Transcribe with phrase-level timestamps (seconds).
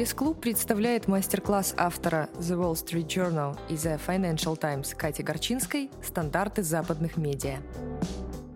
[0.00, 6.62] Пресс-клуб представляет мастер-класс автора The Wall Street Journal и The Financial Times Кати Горчинской «Стандарты
[6.62, 7.58] западных медиа».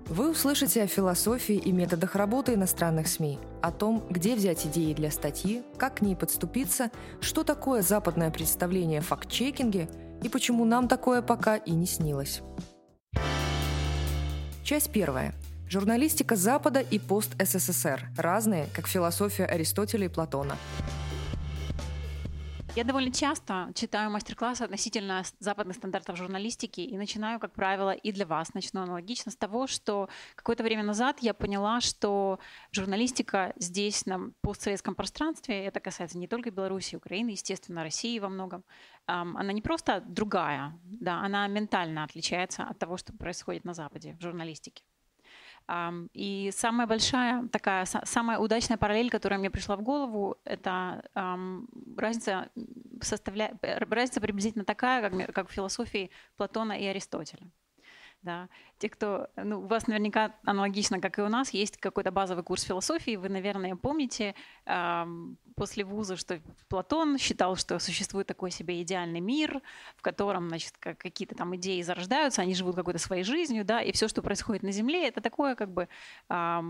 [0.07, 5.11] Вы услышите о философии и методах работы иностранных СМИ, о том, где взять идеи для
[5.11, 9.91] статьи, как к ней подступиться, что такое западное представление о факт-чекинге
[10.23, 12.41] и почему нам такое пока и не снилось.
[14.63, 15.35] Часть первая.
[15.69, 18.09] Журналистика Запада и пост-СССР.
[18.17, 20.57] Разные, как философия Аристотеля и Платона.
[22.77, 28.27] Я довольно часто читаю мастер-классы относительно западных стандартов журналистики и начинаю, как правило, и для
[28.27, 32.41] вас начну аналогично с того, что какое-то время назад я поняла, что
[32.73, 38.65] журналистика здесь, на постсоветском пространстве, это касается не только Беларуси, Украины, естественно, России во многом,
[39.07, 44.23] она не просто другая, да, она ментально отличается от того, что происходит на Западе в
[44.23, 44.83] журналистике.
[46.13, 51.03] И самая большая такая, самая удачная параллель, которая мне пришла в голову, это
[51.97, 52.51] разница,
[53.01, 57.51] составляет, разница приблизительно такая, как, как в философии Платона и Аристотеля.
[58.25, 58.49] Да.
[58.79, 62.63] Те, кто, ну, у вас наверняка аналогично, как и у нас, есть какой-то базовый курс
[62.63, 63.17] философии.
[63.17, 65.05] Вы, наверное, помните э,
[65.57, 69.61] после вуза, что Платон считал, что существует такой себе идеальный мир,
[69.97, 74.09] в котором, значит, какие-то там идеи зарождаются, они живут какой-то своей жизнью, да, и все,
[74.09, 75.87] что происходит на Земле, это такое как бы
[76.31, 76.61] э,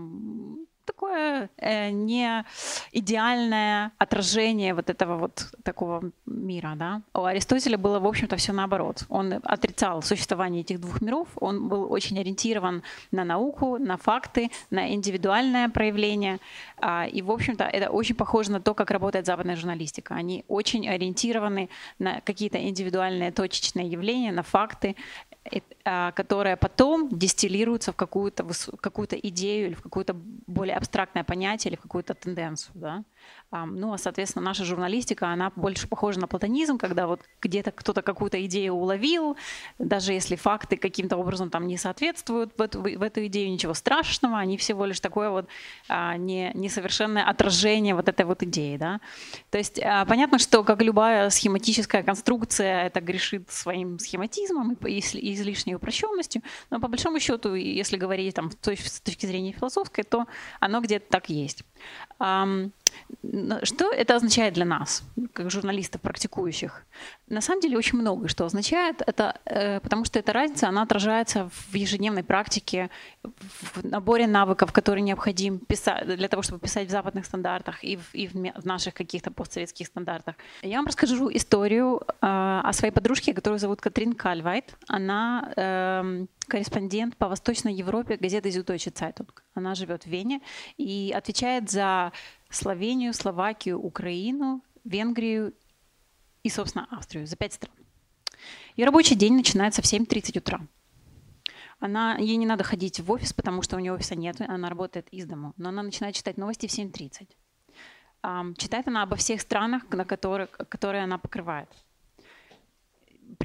[0.85, 2.45] такое э, не
[2.91, 7.01] идеальное отражение вот этого вот такого мира, да.
[7.13, 9.05] У Аристотеля было, в общем-то, все наоборот.
[9.09, 14.93] Он отрицал существование этих двух миров, он был очень ориентирован на науку, на факты, на
[14.93, 16.39] индивидуальное проявление.
[16.77, 20.15] А, и, в общем-то, это очень похоже на то, как работает западная журналистика.
[20.15, 21.69] Они очень ориентированы
[21.99, 24.95] на какие-то индивидуальные точечные явления, на факты,
[25.87, 28.43] а, которые потом дистиллируются в какую-то
[28.81, 30.15] какую идею или в какое-то
[30.47, 32.71] более абстрактное понятие или в какую-то тенденцию.
[32.73, 33.03] Да?
[33.51, 38.43] Ну, а, соответственно, наша журналистика, она больше похожа на платонизм, когда вот где-то кто-то какую-то
[38.45, 39.37] идею уловил,
[39.79, 44.39] даже если факты каким-то образом там не соответствуют в эту, в эту идею, ничего страшного,
[44.39, 45.47] они всего лишь такое вот
[45.87, 48.99] а, не, несовершенное отражение вот этой вот идеи, да.
[49.51, 54.99] То есть а, понятно, что как любая схематическая конструкция, это грешит своим схематизмом и,
[55.75, 60.25] и упрощенностью, но по большому счету, если говорить там с точки зрения философской, то
[60.59, 61.63] оно где-то так есть.
[63.63, 65.03] Что это означает для нас,
[65.33, 66.85] как журналистов практикующих?
[67.27, 71.49] На самом деле очень много что означает, это, э, потому что эта разница, она отражается
[71.49, 72.89] в ежедневной практике,
[73.23, 78.13] в наборе навыков, которые необходим писать, для того, чтобы писать в западных стандартах и в,
[78.13, 80.35] и в наших каких-то постсоветских стандартах.
[80.61, 84.75] Я вам расскажу историю э, о своей подружке, которую зовут Катрин Кальвайт.
[84.87, 85.64] Она э,
[86.47, 89.29] корреспондент по Восточной Европе газеты Süddeutsche Zeitung.
[89.53, 90.41] Она живет в Вене
[90.77, 92.11] и отвечает за
[92.49, 95.53] Словению, Словакию, Украину, Венгрию
[96.43, 97.27] и, собственно, Австрию.
[97.27, 97.75] За пять стран.
[98.75, 100.67] Ее рабочий день начинается в 7.30 утра.
[101.79, 105.07] Она, ей не надо ходить в офис, потому что у нее офиса нет, она работает
[105.09, 105.53] из дома.
[105.57, 107.27] Но она начинает читать новости в 7.30.
[108.23, 111.69] Um, читает она обо всех странах, на которых, которые она покрывает.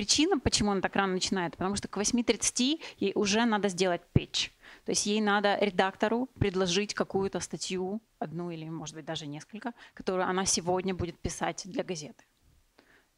[0.01, 4.51] Причина, почему она так рано начинает, потому что к 8.30 ей уже надо сделать pitch.
[4.87, 10.27] То есть ей надо редактору предложить какую-то статью, одну или, может быть, даже несколько, которую
[10.27, 12.25] она сегодня будет писать для газеты.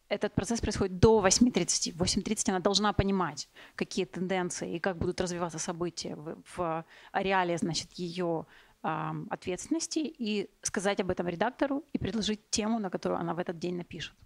[0.08, 1.92] Этот процесс происходит до 8.30.
[1.92, 7.58] В 8.30 она должна понимать, какие тенденции и как будут развиваться события в, в ареале
[7.58, 8.44] значит, ее
[8.82, 13.60] э, ответственности и сказать об этом редактору и предложить тему, на которую она в этот
[13.60, 14.16] день напишет.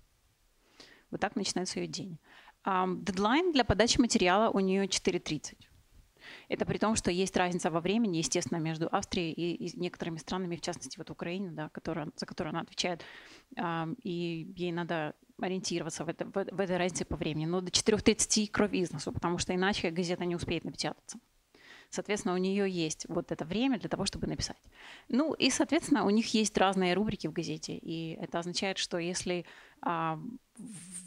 [1.11, 2.19] Вот так начинается ее день.
[2.66, 5.54] Дедлайн для подачи материала у нее 4.30.
[6.49, 10.60] Это при том, что есть разница во времени, естественно, между Австрией и, некоторыми странами, в
[10.60, 13.04] частности, вот Украина, да, которая, за которую она отвечает,
[14.03, 17.47] и ей надо ориентироваться в, это, в, в этой разнице по времени.
[17.47, 21.19] Но до 4.30 кровь из потому что иначе газета не успеет напечататься.
[21.91, 24.60] Соответственно, у нее есть вот это время для того, чтобы написать.
[25.09, 27.77] Ну и, соответственно, у них есть разные рубрики в газете.
[27.77, 29.45] И это означает, что если,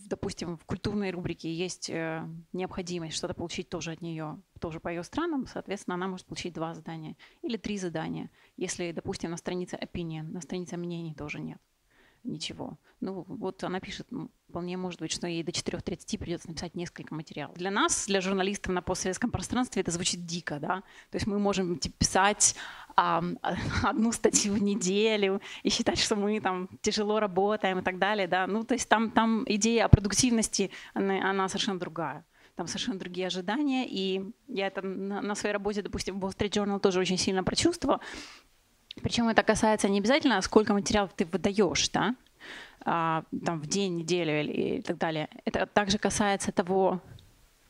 [0.05, 5.03] допустим, в культурной рубрике есть э, необходимость что-то получить тоже от нее, тоже по ее
[5.03, 8.29] странам, соответственно, она может получить два задания или три задания.
[8.57, 11.59] Если, допустим, на странице opinion, на странице мнений тоже нет
[12.23, 12.77] ничего.
[13.01, 14.07] Ну, вот она пишет,
[14.49, 17.57] вполне может быть, что ей до 4.30 придется написать несколько материалов.
[17.57, 20.83] Для нас, для журналистов на постсоветском пространстве, это звучит дико, да?
[21.09, 22.55] То есть мы можем типа, писать
[22.95, 28.47] одну статью в неделю и считать, что мы там тяжело работаем и так далее, да?
[28.47, 32.25] Ну, то есть там, там идея о продуктивности, она, она совершенно другая
[32.55, 36.81] там совершенно другие ожидания, и я это на своей работе, допустим, в Wall Street Journal
[36.81, 38.01] тоже очень сильно прочувствовала,
[39.01, 42.15] причем это касается не обязательно, сколько материалов ты выдаешь, да,
[42.85, 45.29] а, там, в день, неделю или, и так далее.
[45.45, 47.01] Это также касается того,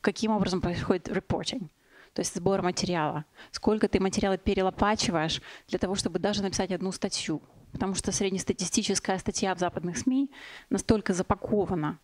[0.02, 1.68] каким образом происходит reporting,
[2.14, 3.26] то есть сбор материала.
[3.52, 7.42] Сколько ты материала перелопачиваешь для того, чтобы даже написать одну статью.
[7.72, 10.32] Потому что среднестатистическая статья в западных СМИ
[10.70, 12.00] настолько запакована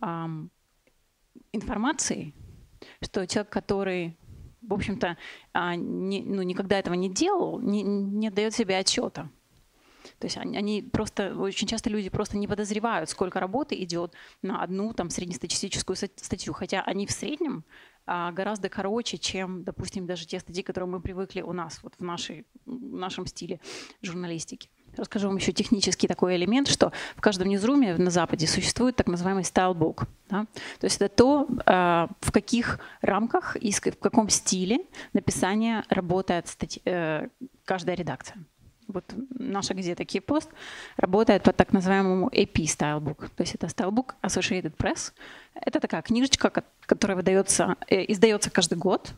[0.00, 0.50] эм,
[1.52, 2.34] информацией,
[3.02, 4.16] что человек, который,
[4.62, 5.16] в общем-то,
[5.54, 9.30] э, не, ну, никогда этого не делал, не, не дает себе отчета.
[10.18, 14.62] То есть они, они просто, очень часто люди просто не подозревают, сколько работы идет на
[14.62, 17.64] одну там среднестатистическую статью, хотя они в среднем
[18.06, 22.02] а, гораздо короче, чем, допустим, даже те статьи, которые мы привыкли у нас, вот в,
[22.02, 23.60] нашей, в нашем стиле
[24.00, 24.68] журналистики.
[24.96, 29.44] Расскажу вам еще технический такой элемент, что в каждом ньюзруме на Западе существует так называемый
[29.44, 30.04] стайлбук.
[30.28, 30.46] Да?
[30.80, 34.80] То есть это то, а, в каких рамках и в каком стиле
[35.12, 37.28] написания работает статья, э,
[37.64, 38.36] каждая редакция
[38.92, 39.04] вот
[39.38, 40.48] наша газета Keypost
[40.96, 43.30] работает по так называемому AP Stylebook.
[43.34, 45.12] То есть это Stylebook Associated Press.
[45.54, 49.12] Это такая книжечка, которая выдается, э, издается каждый год.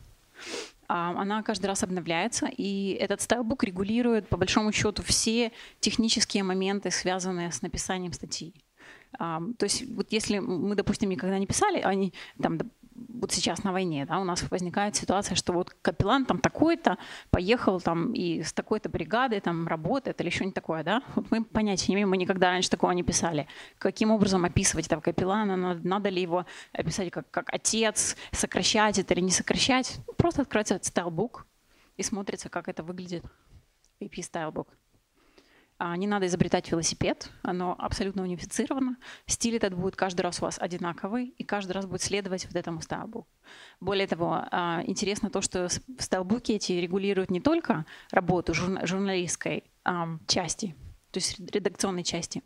[0.87, 6.91] А, она каждый раз обновляется, и этот стайлбук регулирует, по большому счету, все технические моменты,
[6.91, 8.53] связанные с написанием статьи.
[9.17, 12.59] То есть вот если мы, допустим, никогда не писали, они там
[12.95, 16.97] вот сейчас на войне, да, у нас возникает ситуация, что вот капеллан там такой-то
[17.29, 21.91] поехал там и с такой-то бригадой там работает или что-нибудь такое, да, вот мы понятия
[21.91, 23.47] не имеем, мы никогда раньше такого не писали.
[23.77, 29.13] Каким образом описывать этого капеллана, надо, надо ли его описать как, как отец, сокращать это
[29.13, 29.99] или не сокращать?
[30.17, 31.45] Просто открывается стайлбук
[31.97, 33.23] и смотрится, как это выглядит.
[34.01, 34.67] AP стайлбук.
[35.77, 38.97] А, не надо изобретать велосипед, оно абсолютно унифицировано.
[39.27, 42.81] Стиль этот будет каждый раз у вас одинаковый, и каждый раз будет следовать вот этому
[42.81, 43.27] стайлбуку.
[43.81, 45.67] Более того, а, интересно то, что
[45.99, 49.65] стайлбуки эти регулируют не только работу журналистской
[50.27, 50.75] части,
[51.11, 52.41] то есть редакционной части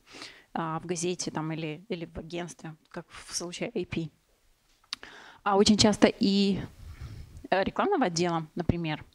[0.53, 4.11] а, в газете там, или, или в агентстве, как в случае AP,
[5.43, 6.59] а очень часто и
[7.49, 9.05] э, рекламного отдела, например,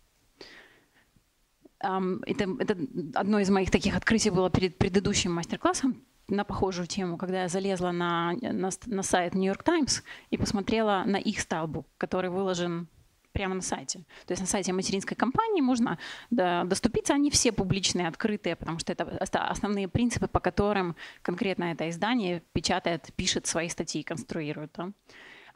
[2.26, 2.76] это, это
[3.14, 7.90] одно из моих таких открытий было перед предыдущим мастер-классом на похожую тему, когда я залезла
[7.90, 12.88] на, на, на сайт New York Times и посмотрела на их стайлбук, который выложен
[13.32, 13.98] прямо на сайте.
[14.26, 15.98] То есть на сайте материнской компании можно
[16.31, 19.04] доступиться, они все публичные, открытые, потому что это
[19.48, 24.70] основные принципы, по которым конкретно это издание печатает, пишет свои статьи, конструирует.
[24.76, 24.92] Да.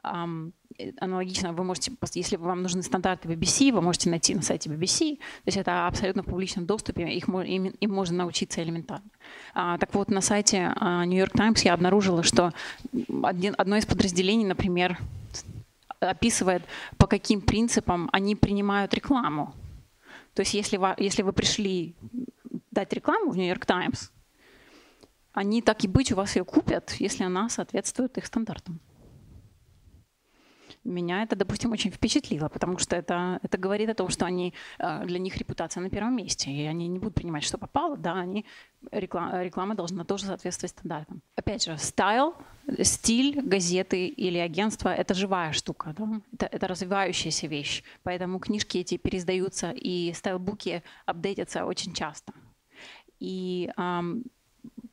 [0.03, 0.25] Э,
[0.99, 5.47] аналогично вы можете, если вам нужны стандарты BBC, вы можете найти на сайте BBC, то
[5.47, 9.09] есть это абсолютно в публичном доступе, их, им, им можно научиться элементарно.
[9.53, 12.53] А, так вот, на сайте а, New York Times я обнаружила, что
[13.23, 14.97] один, одно из подразделений, например,
[15.99, 16.63] описывает,
[16.97, 19.53] по каким принципам они принимают рекламу.
[20.33, 21.95] То есть если вы, если вы пришли
[22.71, 24.11] дать рекламу в New York Times,
[25.33, 28.79] они так и быть у вас ее купят, если она соответствует их стандартам.
[30.89, 35.05] Меня это, допустим, очень впечатлило, потому что это, это говорит о том, что они, э,
[35.05, 38.45] для них репутация на первом месте, и они не будут принимать, что попало, да, они,
[38.91, 41.21] реклама, реклама должна тоже соответствовать стандартам.
[41.35, 42.33] Опять же, стайл,
[42.81, 46.21] стиль газеты или агентства– это живая штука, да?
[46.33, 52.33] это, это развивающаяся вещь, поэтому книжки эти переиздаются, и стайлбуки апдейтятся очень часто.
[53.19, 53.69] И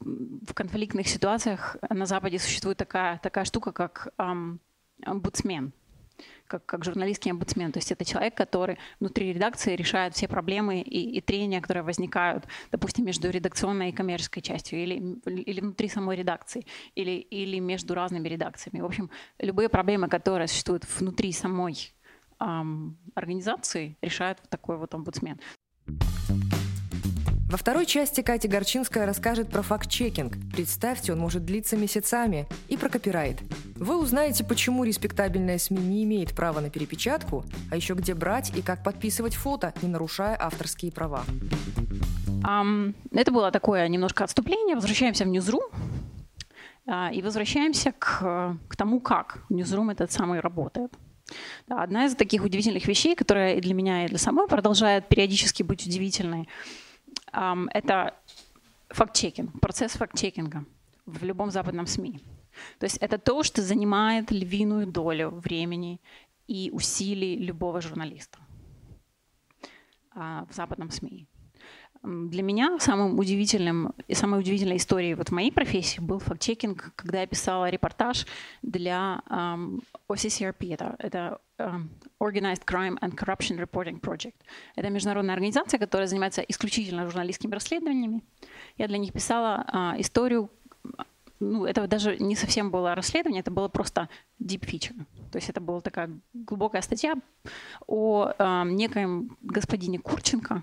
[0.01, 4.61] в конфликтных ситуациях на Западе существует такая, такая штука, как эм,
[5.05, 5.73] омбудсмен,
[6.47, 7.73] как, как журналистский омбудсмен.
[7.73, 12.45] То есть это человек, который внутри редакции решает все проблемы и, и трения, которые возникают,
[12.71, 14.95] допустим, между редакционной и коммерческой частью, или,
[15.27, 18.81] или внутри самой редакции, или, или между разными редакциями.
[18.81, 21.93] В общем, любые проблемы, которые существуют внутри самой
[22.41, 25.39] эм, организации, решает вот такой вот омбудсмен.
[27.49, 30.37] Во второй части Катя Горчинская расскажет про факт-чекинг.
[30.53, 32.49] Представьте, он может длиться месяцами.
[32.67, 33.39] И про копирайт.
[33.77, 38.63] Вы узнаете, почему респектабельная СМИ не имеет права на перепечатку, а еще где брать и
[38.63, 41.23] как подписывать фото, не нарушая авторские права.
[42.43, 44.75] Um, это было такое немножко отступление.
[44.75, 45.63] Возвращаемся в Ньюзрум.
[46.89, 50.93] Uh, и возвращаемся к, к тому, как Ньюзрум этот самый работает.
[51.69, 55.87] Одна из таких удивительных вещей, которая и для меня, и для самой продолжает периодически быть
[55.87, 56.49] удивительной–
[57.73, 58.15] это
[58.89, 60.65] факт-чекинг, процесс факт-чекинга
[61.05, 62.21] в любом западном СМИ.
[62.79, 66.01] То есть это то, что занимает львиную долю времени
[66.49, 68.39] и усилий любого журналиста
[70.15, 71.27] а, в западном СМИ.
[72.03, 77.21] Для меня самым удивительным и самой удивительной историей вот в моей профессии был факт-чекинг, когда
[77.21, 78.27] я писала репортаж
[78.63, 84.35] для um, OCCRP, это, это Organized Crime and Corruption Reporting Project.
[84.75, 88.23] Это международная организация, которая занимается исключительно журналистскими расследованиями.
[88.77, 90.51] Я для них писала а, историю,
[91.41, 94.09] ну, это даже не совсем было расследование, это было просто
[94.43, 94.97] deep feature.
[95.31, 97.15] То есть это была такая глубокая статья
[97.87, 100.63] о а, некоем господине Курченко,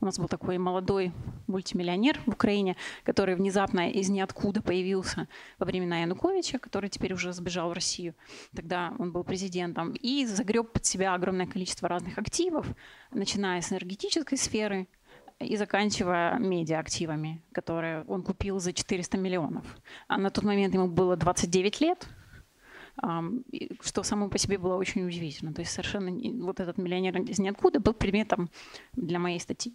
[0.00, 1.12] у нас был такой молодой
[1.46, 5.28] мультимиллионер в Украине, который внезапно из ниоткуда появился
[5.58, 8.14] во времена Януковича, который теперь уже сбежал в Россию.
[8.54, 9.92] Тогда он был президентом.
[9.92, 12.66] И загреб под себя огромное количество разных активов,
[13.10, 14.88] начиная с энергетической сферы,
[15.38, 19.64] и заканчивая медиа-активами, которые он купил за 400 миллионов.
[20.06, 22.06] А на тот момент ему было 29 лет,
[23.80, 25.52] что само по себе было очень удивительно.
[25.52, 26.10] То есть совершенно
[26.44, 28.50] вот этот миллионер из ниоткуда был предметом
[28.94, 29.74] для моей статьи.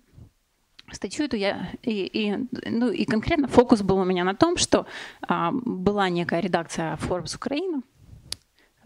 [0.91, 2.37] Статью эту я и, и,
[2.69, 4.85] ну, и конкретно фокус был у меня на том, что
[5.21, 7.81] а, была некая редакция Forbes Украина,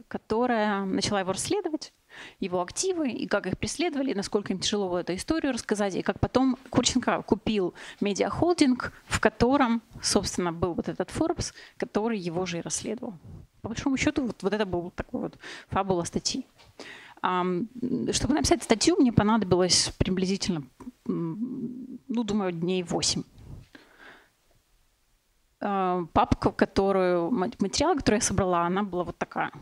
[0.07, 1.93] которая начала его расследовать,
[2.39, 6.57] его активы, и как их преследовали, насколько им тяжело эту историю рассказать, и как потом
[6.69, 13.15] Курченко купил медиахолдинг, в котором, собственно, был вот этот Forbes, который его же и расследовал.
[13.61, 15.37] По большому счету, вот, вот это был такой вот
[15.67, 16.45] фабула статьи.
[17.19, 20.63] Чтобы написать статью, мне понадобилось приблизительно,
[21.05, 23.23] ну, думаю, дней 8.
[25.61, 29.51] А, папка, которую, материал, который я собрала, она была вот такая–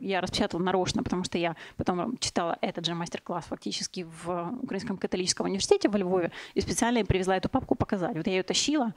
[0.00, 5.46] я распечатала нарочно, потому что я потом читала этот же мастер-класс фактически в Украинском католическом
[5.46, 8.16] университете во Львове и специально привезла эту папку показать.
[8.16, 8.94] Вот я ее тащила.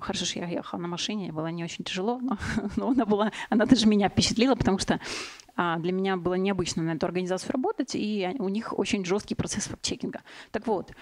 [0.00, 2.38] Хорошо, что я ехала на машине, было не очень тяжело, но,
[2.76, 5.00] но она была, она даже меня впечатлила, потому что
[5.56, 9.64] а, для меня было необычно на эту организацию работать, и у них очень жесткий процесс
[9.64, 10.22] факт-чекинга.
[10.52, 10.92] Так вот,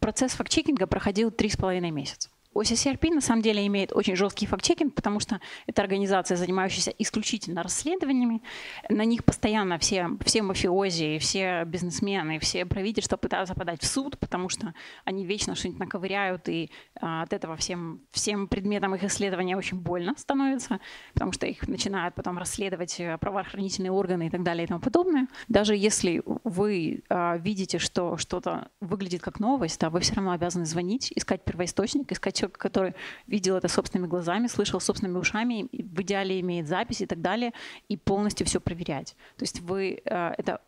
[0.00, 2.30] процесс факт-чекинга проходил три с половиной месяца.
[2.60, 8.42] OCCRP на самом деле имеет очень жесткий факт-чекинг, потому что это организация, занимающаяся исключительно расследованиями.
[8.88, 14.48] На них постоянно все, все мафиози, все бизнесмены, все правительства пытаются подать в суд, потому
[14.48, 14.74] что
[15.04, 20.14] они вечно что-нибудь наковыряют, и а, от этого всем, всем предметам их исследования очень больно
[20.16, 20.80] становится,
[21.14, 25.28] потому что их начинают потом расследовать э, правоохранительные органы и так далее и тому подобное.
[25.48, 30.64] Даже если вы а, видите, что что-то выглядит как новость, да, вы все равно обязаны
[30.64, 32.94] звонить, искать первоисточник, искать человек, который
[33.26, 37.52] видел это собственными глазами, слышал собственными ушами, в идеале имеет запись и так далее,
[37.88, 39.16] и полностью все проверять.
[39.36, 40.60] То есть вы э, это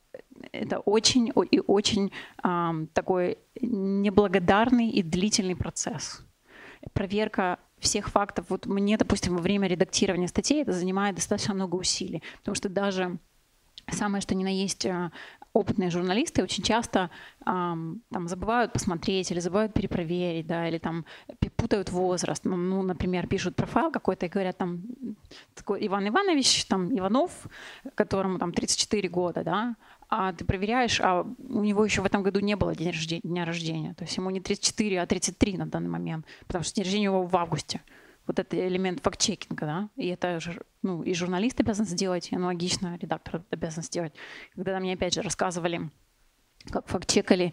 [0.53, 2.11] это очень и очень
[2.95, 6.25] такой неблагодарный и длительный процесс.
[6.93, 8.47] Проверка всех фактов.
[8.49, 13.19] Вот мне, допустим, во время редактирования статей это занимает достаточно много усилий, потому что даже
[13.91, 15.11] самое что ни на есть э,
[15.53, 17.11] опытные журналисты очень часто
[17.45, 21.05] эм, там забывают посмотреть или забывают перепроверить, да, или там
[21.57, 22.45] путают возраст.
[22.45, 24.83] Ну, ну например, пишут профайл какой-то и говорят там
[25.55, 27.47] такой Иван Иванович, там Иванов,
[27.95, 29.77] которому там 34 года, да,
[30.09, 33.45] а ты проверяешь, а у него еще в этом году не было дня рождения, дня
[33.45, 33.95] рождения.
[33.95, 37.15] То есть ему не 34, а 33 на данный момент, потому что день рождения у
[37.15, 37.81] него в августе
[38.31, 40.39] вот этот элемент факт-чекинга, да, и это
[40.83, 44.13] ну, и журналист обязан сделать, и аналогично редактор обязан сделать.
[44.55, 45.91] Когда мне опять же рассказывали,
[46.71, 47.53] как факт-чекали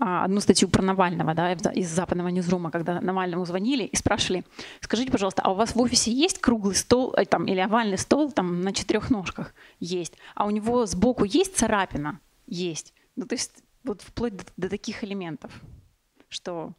[0.00, 4.44] а, одну статью про Навального, да, из западного ньюзрума, когда Навальному звонили и спрашивали,
[4.80, 8.32] скажите, пожалуйста, а у вас в офисе есть круглый стол э, там, или овальный стол
[8.32, 9.54] там на четырех ножках?
[9.78, 10.14] Есть.
[10.34, 12.18] А у него сбоку есть царапина?
[12.48, 12.94] Есть.
[13.14, 13.52] Ну, то есть
[13.84, 15.52] вот вплоть до, до таких элементов,
[16.28, 16.72] что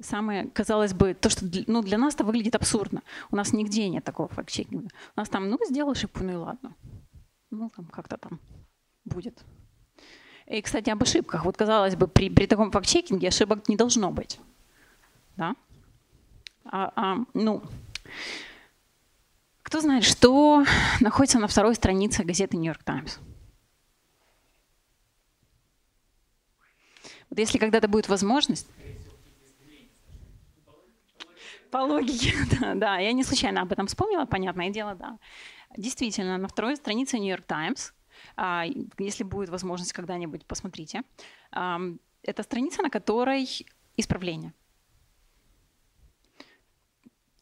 [0.00, 3.02] самое, казалось бы, то, что ну, для нас это выглядит абсурдно.
[3.30, 4.88] У нас нигде нет такого факт-чекинга.
[5.16, 6.74] У нас там, ну, сделал ошибку, ну и ладно.
[7.50, 8.40] Ну, там как-то там
[9.04, 9.44] будет.
[10.46, 11.44] И, кстати, об ошибках.
[11.44, 14.38] Вот, казалось бы, при, при таком факт-чекинге ошибок не должно быть.
[15.36, 15.56] Да?
[16.64, 17.62] А, а, ну,
[19.62, 20.64] кто знает, что
[21.00, 23.18] находится на второй странице газеты «Нью-Йорк Таймс»?
[27.28, 28.68] Вот если когда-то будет возможность,
[31.76, 32.98] по логике, да, да.
[32.98, 35.18] Я не случайно об этом вспомнила, понятное дело, да.
[35.76, 37.92] Действительно, на второй странице New York Times,
[38.36, 38.64] а,
[38.98, 41.02] если будет возможность когда-нибудь, посмотрите,
[41.52, 43.46] это страница, на которой
[43.96, 44.52] исправление–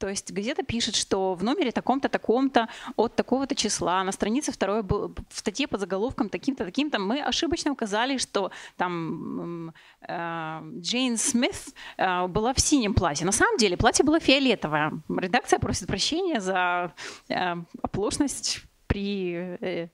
[0.05, 4.83] то есть газета пишет, что в номере таком-то, таком-то, от такого-то числа, на странице второй,
[4.83, 9.73] в статье под заголовком таким-то, таким-то, мы ошибочно указали, что там
[10.07, 11.57] э, Джейн Смит
[11.97, 13.25] э, была в синем платье.
[13.25, 14.93] На самом деле платье было фиолетовое.
[15.09, 16.93] Редакция просит прощения за
[17.31, 19.89] э, оплошность при э,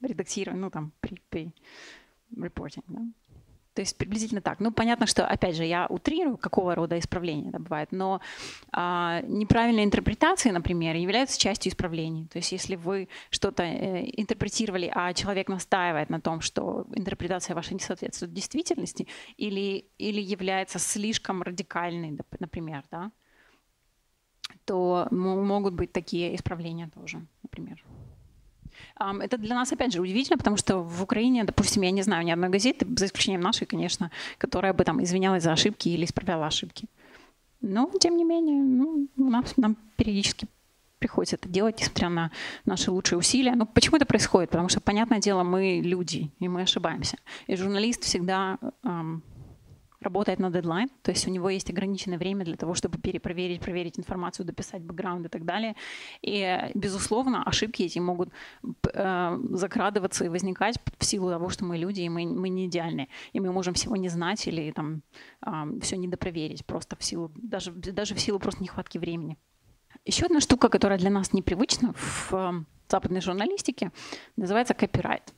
[0.00, 1.52] редактировании, ну там, при, при
[2.34, 2.84] reporting.
[2.88, 3.02] Да?
[3.80, 4.60] То есть приблизительно так.
[4.60, 8.20] Ну, понятно, что, опять же, я утрирую, какого рода исправления это бывает, но
[8.72, 12.26] а, неправильные интерпретации, например, являются частью исправлений.
[12.26, 17.72] То есть если вы что-то э, интерпретировали, а человек настаивает на том, что интерпретация ваша
[17.72, 19.08] не соответствует действительности
[19.38, 23.12] или, или является слишком радикальной, например, да,
[24.66, 27.82] то могут быть такие исправления тоже, например.
[29.00, 32.30] Это для нас, опять же, удивительно, потому что в Украине, допустим, я не знаю ни
[32.30, 36.86] одной газеты, за исключением нашей, конечно, которая бы там извинялась за ошибки или исправляла ошибки.
[37.62, 40.46] Но, тем не менее, ну, у нас, нам периодически
[40.98, 42.30] приходится это делать, несмотря на
[42.66, 43.54] наши лучшие усилия.
[43.54, 44.50] Ну, почему это происходит?
[44.50, 47.16] Потому что, понятное дело, мы люди, и мы ошибаемся.
[47.46, 49.22] И журналист всегда эм,
[50.00, 53.98] работает на дедлайн, то есть у него есть ограниченное время для того, чтобы перепроверить, проверить
[53.98, 55.74] информацию, дописать бэкграунд и так далее.
[56.22, 58.30] И, безусловно, ошибки эти могут
[58.92, 63.08] э, закрадываться и возникать в силу того, что мы люди, и мы, мы не идеальны.
[63.32, 65.02] И мы можем всего не знать или там
[65.46, 65.50] э,
[65.82, 69.36] все недопроверить, просто в силу, даже, даже в силу просто нехватки времени.
[70.06, 73.92] Еще одна штука, которая для нас непривычна в э, западной журналистике,
[74.36, 75.34] называется копирайт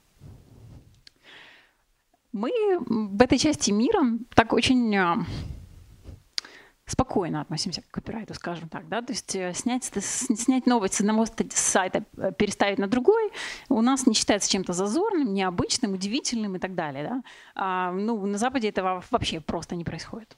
[2.33, 2.51] мы
[2.87, 4.03] в этой части мира
[4.35, 5.25] так очень а,
[6.87, 11.27] спокойно относимся к копирайту, скажем так, да, то есть э, снять, снять новость с одного
[11.51, 13.31] сайта, э, переставить на другой,
[13.69, 17.23] у нас не считается чем-то зазорным, необычным, удивительным и так далее, да.
[17.55, 20.37] А, ну, на Западе этого вообще просто не происходит.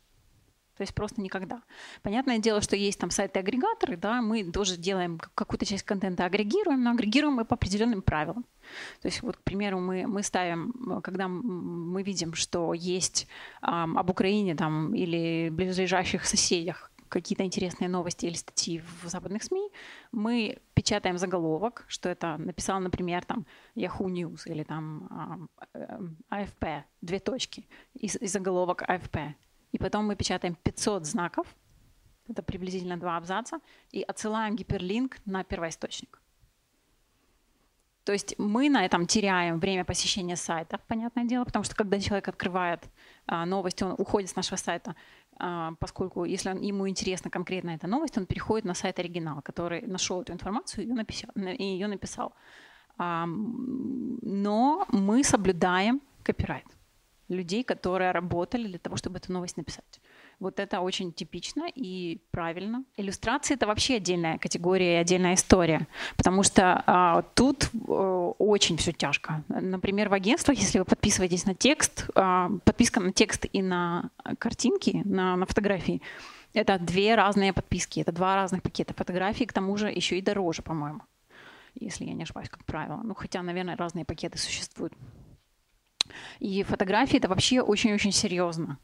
[0.76, 1.62] То есть просто никогда.
[2.02, 6.90] Понятное дело, что есть там сайты-агрегаторы, да, мы тоже делаем какую-то часть контента агрегируем, но
[6.90, 8.44] агрегируем мы по определенным правилам.
[9.02, 13.28] То есть вот, к примеру, мы, мы ставим, когда мы видим, что есть
[13.62, 19.70] эм, об Украине там или близлежащих соседях какие-то интересные новости или статьи в западных СМИ,
[20.10, 25.48] мы печатаем заголовок, что это написал, например, там Yahoo News или там
[26.28, 29.16] АФП, эм, две точки, и, и заголовок АФП.
[29.74, 31.46] И потом мы печатаем 500 знаков,
[32.28, 33.58] это приблизительно два абзаца,
[33.90, 36.22] и отсылаем гиперлинк на первоисточник.
[38.04, 42.28] То есть мы на этом теряем время посещения сайта, понятное дело, потому что когда человек
[42.28, 42.84] открывает
[43.26, 44.94] а, новость, он уходит с нашего сайта,
[45.38, 49.82] а, поскольку если он, ему интересна конкретно эта новость, он переходит на сайт оригинал, который
[49.82, 51.30] нашел эту информацию и ее написал.
[51.34, 52.32] И ее написал.
[52.96, 56.66] А, но мы соблюдаем копирайт
[57.28, 60.00] людей, которые работали для того, чтобы эту новость написать.
[60.40, 62.84] Вот это очень типично и правильно.
[62.96, 68.92] Иллюстрации это вообще отдельная категория и отдельная история, потому что а, тут а, очень все
[68.92, 69.44] тяжко.
[69.48, 75.02] Например, в агентствах, если вы подписываетесь на текст, а, подписка на текст и на картинки,
[75.04, 76.02] на, на фотографии,
[76.52, 80.62] это две разные подписки, это два разных пакета фотографий, к тому же еще и дороже,
[80.62, 81.00] по-моему,
[81.74, 83.00] если я не ошибаюсь, как правило.
[83.02, 84.92] Ну, хотя, наверное, разные пакеты существуют.
[86.38, 88.78] И фотографии это вообще очень-очень серьезно.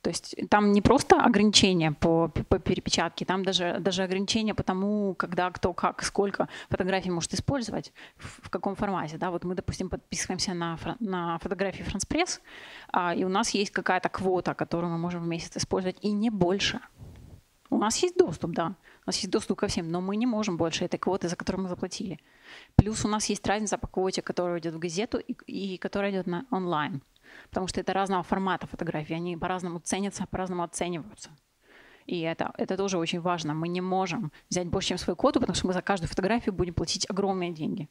[0.00, 5.14] То есть там не просто ограничения по, по перепечатке, там даже, даже ограничения по тому,
[5.14, 9.18] когда, кто, как, сколько фотографий может использовать, в, в каком формате.
[9.18, 9.30] Да?
[9.30, 12.40] Вот мы, допустим, подписываемся на, на фотографии France
[12.92, 16.30] а, и у нас есть какая-то квота, которую мы можем в месяц использовать, и не
[16.30, 16.80] больше.
[17.70, 18.74] У нас есть доступ, да.
[19.08, 21.62] У нас есть доступ ко всем, но мы не можем больше этой квоты, за которую
[21.62, 22.20] мы заплатили.
[22.76, 26.26] Плюс у нас есть разница по квоте, которая идет в газету и, и которая идет
[26.26, 27.02] на онлайн.
[27.48, 29.14] Потому что это разного формата фотографии.
[29.14, 31.30] Они по-разному ценятся, по-разному оцениваются.
[32.04, 33.54] И это, это тоже очень важно.
[33.54, 36.74] Мы не можем взять больше, чем свою квоту, потому что мы за каждую фотографию будем
[36.74, 37.88] платить огромные деньги.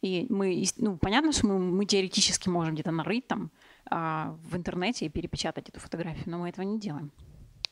[0.00, 3.50] И мы, ну, понятно, что мы, мы теоретически можем где-то нарыть там
[3.90, 7.12] а, в интернете и перепечатать эту фотографию, но мы этого не делаем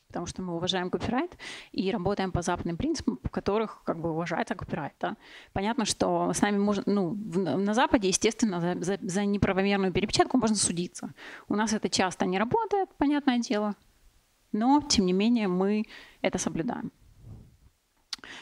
[0.09, 1.37] потому что мы уважаем копирайт
[1.71, 4.95] и работаем по западным принципам, по которых как бы уважается копирайт.
[5.01, 5.17] Да.
[5.53, 10.57] Понятно, что с нами можно, ну, на Западе, естественно, за, за, за неправомерную перепечатку можно
[10.57, 11.13] судиться.
[11.49, 13.75] У нас это часто не работает, понятное дело,
[14.53, 15.85] но, тем не менее, мы
[16.23, 16.91] это соблюдаем.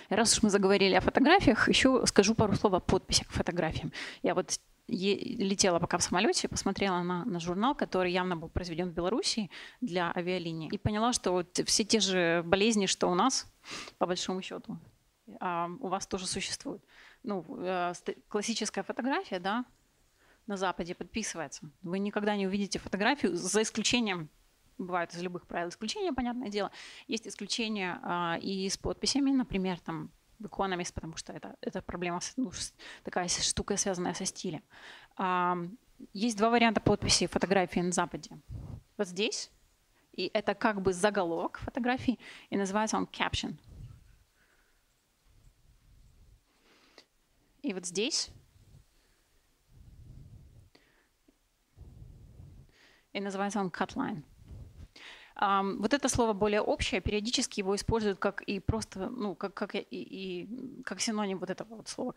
[0.08, 3.92] Раз уж мы заговорили о фотографиях, еще скажу пару слов о подписях к фотографиям.
[4.22, 8.94] Я вот летела пока в самолете, посмотрела на, на журнал, который явно был произведен в
[8.94, 13.52] Беларуси для авиалинии, и поняла, что вот все те же болезни, что у нас,
[13.98, 14.78] по большому счету,
[15.40, 16.82] а, у вас тоже существуют.
[17.22, 17.92] Ну, э,
[18.28, 19.64] классическая фотография, да,
[20.46, 21.68] на Западе подписывается.
[21.82, 24.30] Вы никогда не увидите фотографию, за исключением
[24.78, 26.70] бывают из любых правил исключения, понятное дело.
[27.08, 32.50] Есть исключения а, и с подписями, например, там Economist, потому что это, это проблема, ну,
[33.04, 34.62] такая штука, связанная со стилем.
[35.16, 35.56] А,
[36.12, 38.30] есть два варианта подписи фотографии на Западе.
[38.96, 39.50] Вот здесь,
[40.12, 42.18] и это как бы заголовок фотографии,
[42.50, 43.56] и называется он caption.
[47.62, 48.30] И вот здесь
[53.16, 54.22] и называется он cutline.
[55.38, 59.84] Вот это слово более общее, периодически его используют как и просто, ну, как, как, и,
[59.90, 62.14] и, как синоним вот этого вот слова.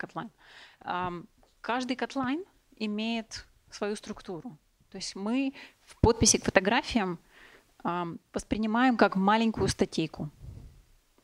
[0.80, 1.26] Um,
[1.60, 4.56] каждый cutline имеет свою структуру.
[4.90, 5.52] То есть мы
[5.84, 7.18] в подписи к фотографиям
[8.32, 10.30] воспринимаем как маленькую статейку.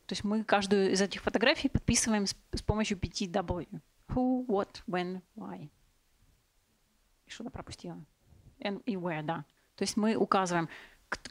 [0.07, 3.81] То есть мы каждую из этих фотографий подписываем с, помощью 5 W.
[4.09, 5.69] Who, what, when, why.
[7.27, 7.99] Что-то пропустила.
[8.61, 9.45] And, и where, да.
[9.75, 10.69] То есть мы указываем,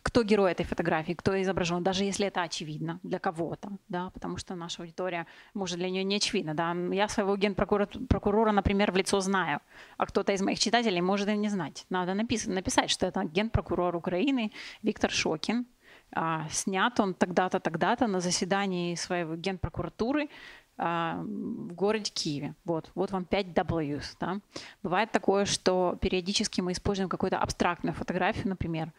[0.03, 4.55] кто герой этой фотографии, кто изображен, даже если это очевидно для кого-то, да, потому что
[4.55, 6.75] наша аудитория, может, для нее не очевидно, да.
[6.91, 9.59] Я своего генпрокурора, например, в лицо знаю,
[9.97, 11.85] а кто-то из моих читателей может и не знать.
[11.89, 14.51] Надо написать, написать что это генпрокурор Украины
[14.83, 15.65] Виктор Шокин,
[16.11, 20.29] а, снят он тогда-то, тогда-то на заседании своей генпрокуратуры
[20.77, 22.53] а, в городе Киеве.
[22.65, 24.15] Вот, вот вам 5 Ws.
[24.19, 24.39] Да.
[24.83, 28.91] Бывает такое, что периодически мы используем какую-то абстрактную фотографию, например,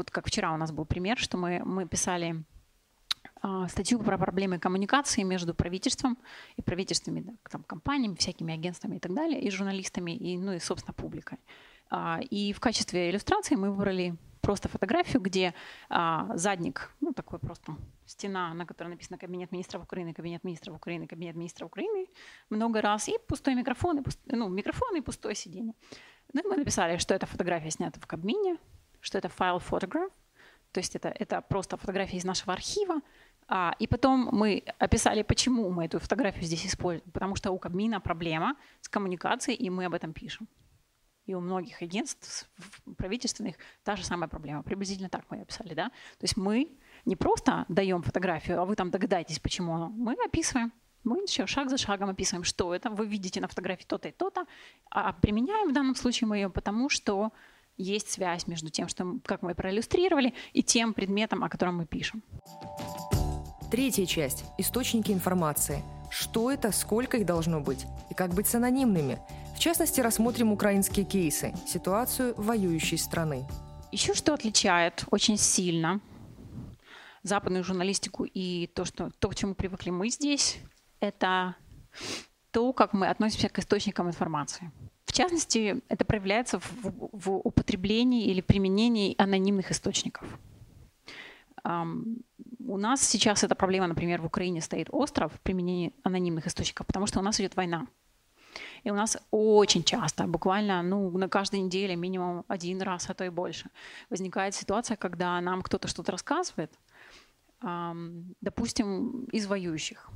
[0.00, 2.42] вот как вчера у нас был пример, что мы, мы писали
[3.42, 6.16] э, статью про проблемы коммуникации между правительством
[6.56, 10.94] и правительственными там, компаниями, всякими агентствами и так далее, и журналистами, и, ну и, собственно,
[10.94, 11.38] публикой.
[11.90, 15.52] Э, и в качестве иллюстрации мы выбрали просто фотографию, где
[15.90, 21.06] а, задник, ну такой просто стена, на которой написано «Кабинет министров Украины», «Кабинет министров Украины»,
[21.06, 22.06] «Кабинет министров Украины»
[22.48, 24.18] много раз, и пустой микрофон, и пуст...
[24.24, 25.74] ну, микрофон и пустое сиденье.
[26.32, 28.56] Ну и мы написали, что эта фотография снята в Кабмине,
[29.00, 30.10] что это файл фотограф,
[30.72, 33.00] то есть это, это просто фотография из нашего архива,
[33.52, 37.10] а, и потом мы описали, почему мы эту фотографию здесь используем.
[37.10, 40.46] Потому что у Кабмина проблема с коммуникацией, и мы об этом пишем.
[41.26, 42.48] И у многих агентств
[42.96, 44.62] правительственных та же самая проблема.
[44.62, 45.74] Приблизительно так мы описали.
[45.74, 45.88] Да?
[45.88, 49.88] То есть мы не просто даем фотографию, а вы там догадаетесь, почему.
[49.88, 50.72] Мы описываем.
[51.02, 52.88] Мы еще шаг за шагом описываем, что это.
[52.88, 54.46] Вы видите на фотографии то-то и то-то.
[54.90, 57.32] А применяем в данном случае мы ее потому, что
[57.76, 62.22] есть связь между тем, что, как мы проиллюстрировали, и тем предметом, о котором мы пишем.
[63.70, 65.82] Третья часть– источники информации.
[66.10, 69.20] Что это, сколько их должно быть, и как быть с анонимными.
[69.54, 73.46] В частности, рассмотрим украинские кейсы, ситуацию воюющей страны.
[73.92, 76.00] Еще что отличает очень сильно
[77.22, 80.58] западную журналистику и то, что, то, к чему привыкли мы здесь,
[81.00, 81.56] это
[82.50, 84.72] то, как мы относимся к источникам информации.
[85.10, 90.38] В частности, это проявляется в, в употреблении или применении анонимных источников.
[91.64, 92.22] Um,
[92.64, 97.06] у нас сейчас эта проблема, например, в Украине стоит остров в применении анонимных источников, потому
[97.08, 97.88] что у нас идет война.
[98.84, 103.24] И у нас очень часто, буквально ну, на каждой неделе, минимум один раз, а то
[103.24, 103.68] и больше,
[104.10, 106.72] возникает ситуация, когда нам кто-то что-то рассказывает,
[107.64, 110.08] um, допустим, из воюющих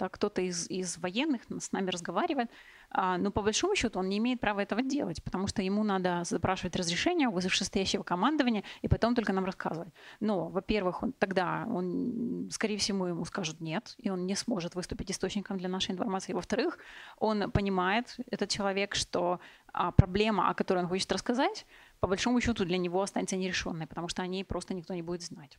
[0.00, 2.50] да, кто-то из, из военных с нами разговаривает,
[2.92, 6.76] но по большому счету он не имеет права этого делать, потому что ему надо запрашивать
[6.76, 9.92] разрешение у вышестоящего командования и потом только нам рассказывать.
[10.20, 15.10] Но, во-первых, он, тогда он, скорее всего, ему скажут нет, и он не сможет выступить
[15.10, 16.32] источником для нашей информации.
[16.32, 16.78] Во-вторых,
[17.18, 19.40] он понимает, этот человек, что
[19.72, 21.66] а, проблема, о которой он хочет рассказать,
[22.00, 25.22] по большому счету для него останется нерешенной, потому что о ней просто никто не будет
[25.22, 25.58] знать.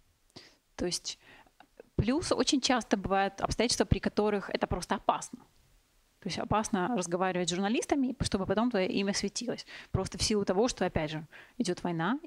[0.75, 1.19] То есть
[2.01, 5.39] Плюс очень часто бывают обстоятельства, при которых это просто опасно.
[6.21, 9.65] То есть опасно разговаривать с журналистами, чтобы потом твое имя светилось.
[9.91, 11.25] Просто в силу того, что, опять же,
[11.57, 12.19] идет война.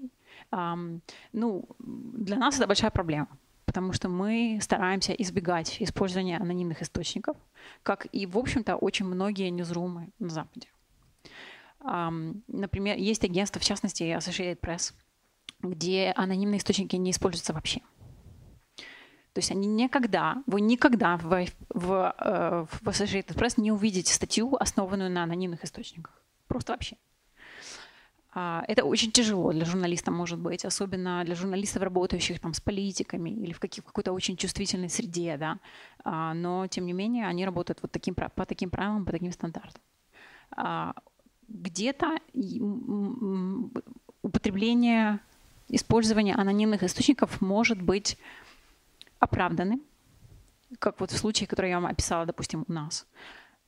[0.51, 1.01] Um,
[1.33, 3.29] ну, для нас это большая проблема,
[3.67, 7.37] потому что мы стараемся избегать использования анонимных источников,
[7.85, 10.67] как и, в общем-то, очень многие ньюзрумы на Западе.
[11.81, 14.93] Um, например, есть агентство, в частности, Associated Press,
[15.61, 17.81] где анонимные источники не используются вообще.
[19.35, 24.57] То есть они никогда, вы никогда в, в, э, в Associated Press не увидите статью,
[24.61, 26.23] основанную на анонимных источниках.
[26.47, 26.97] Просто вообще.
[28.33, 33.31] А, это очень тяжело для журналиста, может быть, особенно для журналистов, работающих там с политиками
[33.31, 35.59] или в, в какой-то очень чувствительной среде, да.
[36.05, 39.83] А, но, тем не менее, они работают вот таким, по таким правилам, по таким стандартам.
[40.57, 40.95] А,
[41.49, 42.19] где-то
[44.23, 45.19] употребление,
[45.69, 48.17] использование анонимных источников может быть
[49.19, 49.81] оправданы,
[50.79, 53.07] как вот в случае, который я вам описала, допустим, у нас.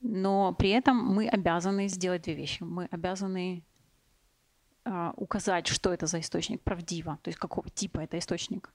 [0.01, 2.63] Но при этом мы обязаны сделать две вещи.
[2.63, 3.65] Мы обязаны
[4.85, 8.73] э, указать, что это за источник правдиво, то есть какого типа это источник.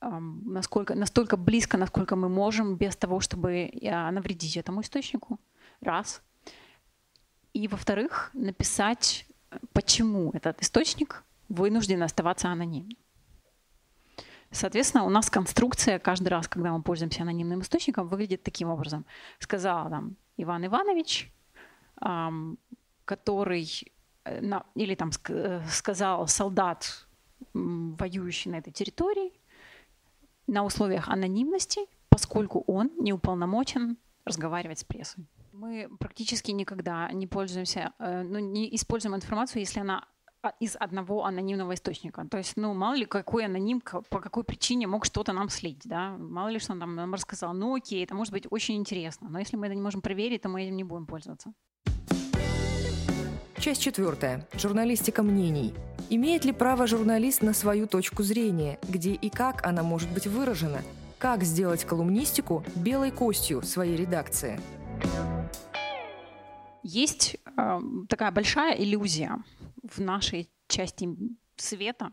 [0.00, 5.38] Э, насколько, настолько близко, насколько мы можем, без того, чтобы э, навредить этому источнику.
[5.80, 6.22] Раз.
[7.52, 9.26] И во-вторых, написать,
[9.72, 12.96] почему этот источник вынужден оставаться анонимным.
[14.50, 19.04] Соответственно, у нас конструкция каждый раз, когда мы пользуемся анонимным источником, выглядит таким образом.
[19.38, 21.30] Сказал там Иван Иванович,
[23.04, 23.68] который
[24.24, 27.06] э, или там э, сказал солдат,
[27.52, 29.32] воюющий на этой территории,
[30.46, 35.26] на условиях анонимности, поскольку он не уполномочен разговаривать с прессой.
[35.52, 40.06] Мы практически никогда не пользуемся, ну, не используем информацию, если она
[40.60, 42.26] из одного анонимного источника.
[42.30, 46.16] То есть, ну, мало ли какой аноним, по какой причине мог что-то нам слить, да,
[46.18, 47.54] мало ли что он там нам рассказал.
[47.54, 50.48] Ну, окей, это может быть очень интересно, но если мы это не можем проверить, то
[50.48, 51.52] мы этим не будем пользоваться.
[53.58, 54.46] Часть четвертая.
[54.54, 55.74] Журналистика мнений.
[56.10, 60.82] Имеет ли право журналист на свою точку зрения, где и как она может быть выражена?
[61.18, 64.60] Как сделать колумнистику белой костью своей редакции?
[66.84, 69.42] Есть э, такая большая иллюзия
[69.90, 71.08] в нашей части
[71.56, 72.12] света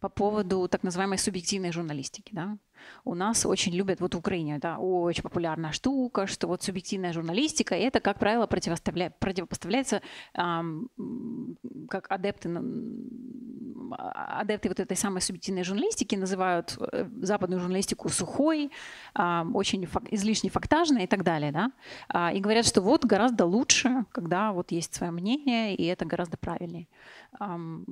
[0.00, 2.34] по поводу так называемой субъективной журналистики.
[2.34, 2.58] Да?
[3.04, 7.74] У нас очень любят, вот в Украине, да, очень популярная штука, что вот субъективная журналистика,
[7.74, 10.02] это, как правило, противопоставляется
[10.34, 10.88] эм,
[11.88, 12.48] как адепты,
[13.96, 18.70] адепты вот этой самой субъективной журналистики называют э, западную журналистику сухой,
[19.14, 21.52] э, очень фак, излишне фактажной и так далее.
[21.52, 21.72] Да?
[22.12, 26.36] Э, и говорят, что вот гораздо лучше, когда вот есть свое мнение, и это гораздо
[26.36, 26.86] правильнее.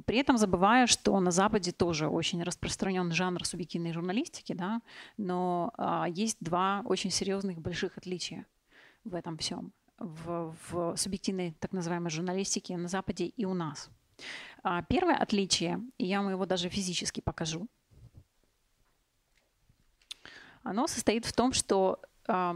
[0.05, 4.80] При этом забывая, что на Западе тоже очень распространен жанр субъективной журналистики, да,
[5.16, 8.47] но а, есть два очень серьезных больших отличия
[9.05, 9.73] в этом всем.
[9.99, 13.90] В, в субъективной так называемой журналистике на Западе и у нас.
[14.62, 17.69] А, первое отличие, и я вам его даже физически покажу,
[20.62, 22.55] оно состоит в том, что э,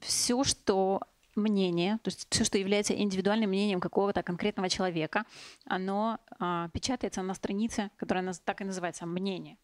[0.00, 1.00] все, что
[1.36, 5.24] мнение, то есть все, что является индивидуальным мнением какого-то конкретного человека,
[5.66, 9.58] оно а, печатается на странице, которая так и называется «мнение».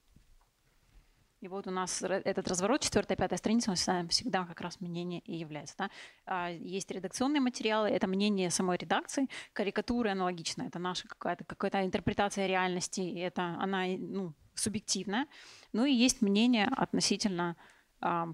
[1.42, 5.34] И вот у нас этот разворот, четвертая, пятая страница, он всегда как раз мнение и
[5.34, 5.74] является.
[5.76, 5.90] Да?
[6.24, 12.46] А, есть редакционные материалы, это мнение самой редакции, карикатуры аналогично, это наша какая-то какая интерпретация
[12.46, 15.26] реальности, это она ну, субъективная.
[15.72, 17.56] Ну и есть мнение относительно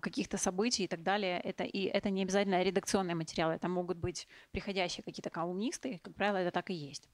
[0.01, 1.40] каких-то событий и так далее.
[1.40, 6.38] Это, и это не обязательно редакционные материалы, это могут быть приходящие какие-то колумнисты, как правило,
[6.38, 7.09] это так и есть.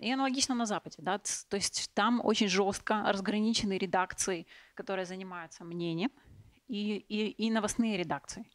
[0.00, 0.96] И аналогично на Западе.
[0.98, 1.18] Да?
[1.18, 6.10] То есть там очень жестко разграничены редакции, которые занимаются мнением,
[6.68, 8.46] и, и, и новостные редакции.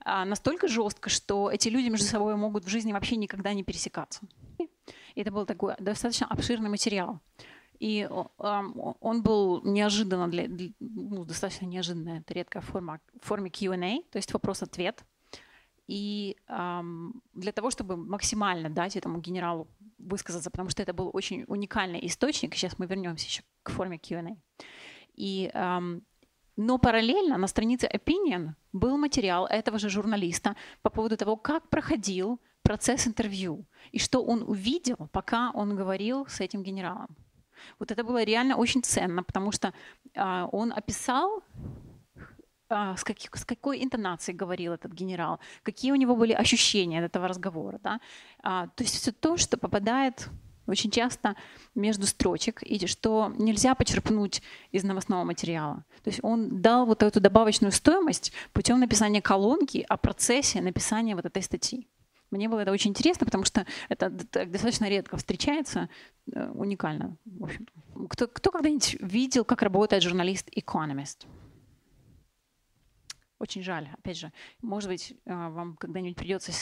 [0.00, 4.22] А настолько жестко, что эти люди между собой могут в жизни вообще никогда не пересекаться.
[5.14, 7.20] И это был такой достаточно обширный материал.
[7.78, 10.48] И он был неожиданно для,
[10.80, 15.04] ну, достаточно неожиданная, это редкая форма, в форме Q&A, то есть вопрос-ответ.
[15.88, 21.44] И эм, для того, чтобы максимально дать этому генералу высказаться, потому что это был очень
[21.48, 24.36] уникальный источник, сейчас мы вернемся еще к форме Q&A.
[25.14, 26.02] И, эм,
[26.56, 32.38] но параллельно на странице Opinion был материал этого же журналиста по поводу того, как проходил
[32.62, 37.16] процесс интервью и что он увидел, пока он говорил с этим генералом.
[37.78, 39.72] Вот это было реально очень ценно, потому что
[40.14, 41.42] а, он описал
[42.68, 47.28] с, каких, с какой интонацией говорил этот генерал, какие у него были ощущения от этого
[47.28, 47.80] разговора.
[47.82, 48.00] Да?
[48.42, 50.28] А, то есть все то, что попадает
[50.66, 51.34] очень часто
[51.74, 55.84] между строчек, и что нельзя почерпнуть из новостного материала.
[56.04, 61.24] То есть он дал вот эту добавочную стоимость путем написания колонки о процессе написания вот
[61.24, 61.88] этой статьи.
[62.30, 65.88] Мне было это очень интересно, потому что это достаточно редко встречается,
[66.30, 67.16] э, уникально.
[67.24, 67.66] В общем.
[68.10, 71.26] Кто, кто когда-нибудь видел, как работает журналист-экономист?
[73.38, 74.32] Очень жаль, опять же.
[74.62, 76.52] Может быть, э, вам когда-нибудь придется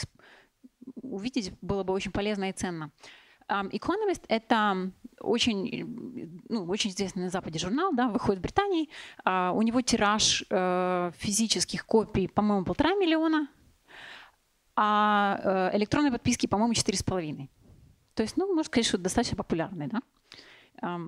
[1.03, 2.91] увидеть, было бы очень полезно и ценно.
[3.49, 8.89] Economist— это очень, ну, очень известный на Западе журнал, да, выходит в Британии.
[9.25, 13.49] А, у него тираж э, физических копий, по-моему, полтора миллиона
[14.79, 17.49] а э, электронные подписки, по-моему, 4,5.
[18.15, 20.99] То есть, ну, сказать, что достаточно популярный, да.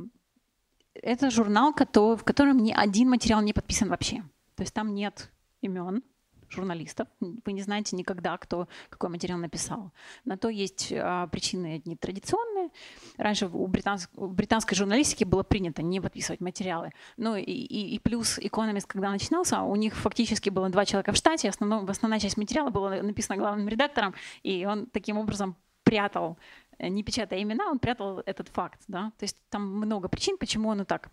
[0.95, 4.23] Это журнал, в котором ни один материал не подписан вообще.
[4.57, 6.03] То есть там нет имен,
[6.51, 7.09] журналистов.
[7.21, 9.93] Вы не знаете никогда, кто какой материал написал.
[10.25, 12.71] На то есть а, причины одни традиционные.
[13.17, 16.93] Раньше у, британск, у британской журналистики было принято не подписывать материалы.
[17.17, 21.17] Ну и, и, и плюс Economist, когда начинался, у них фактически было два человека в
[21.17, 21.49] штате.
[21.49, 26.39] Основном, основная часть материала была написана главным редактором, и он таким образом прятал,
[26.79, 28.81] э, не печатая имена, он прятал этот факт.
[28.89, 29.13] Да?
[29.19, 31.11] То есть там много причин, почему оно так.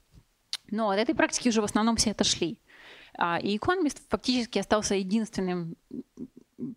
[0.71, 2.59] Но от этой практики уже в основном все отошли.
[3.17, 5.75] А, и Economist фактически остался единственным,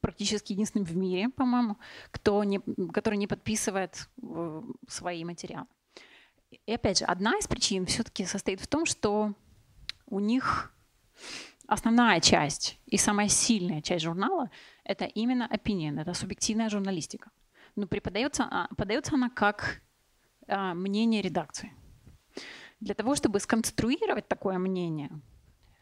[0.01, 1.77] практически единственным в мире, по-моему,
[2.11, 2.61] кто не,
[2.93, 5.67] который не подписывает э, свои материалы.
[6.67, 9.35] И опять же, одна из причин все-таки состоит в том, что
[10.07, 10.73] у них
[11.67, 14.51] основная часть и самая сильная часть журнала—
[14.85, 17.31] это именно opinion, это субъективная журналистика.
[17.77, 19.83] но преподается, а, подается она как
[20.49, 21.73] а, мнение редакции.
[22.81, 25.11] Для того, чтобы сконструировать такое мнение,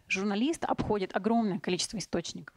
[0.08, 2.56] журналист обходит огромное количество источников.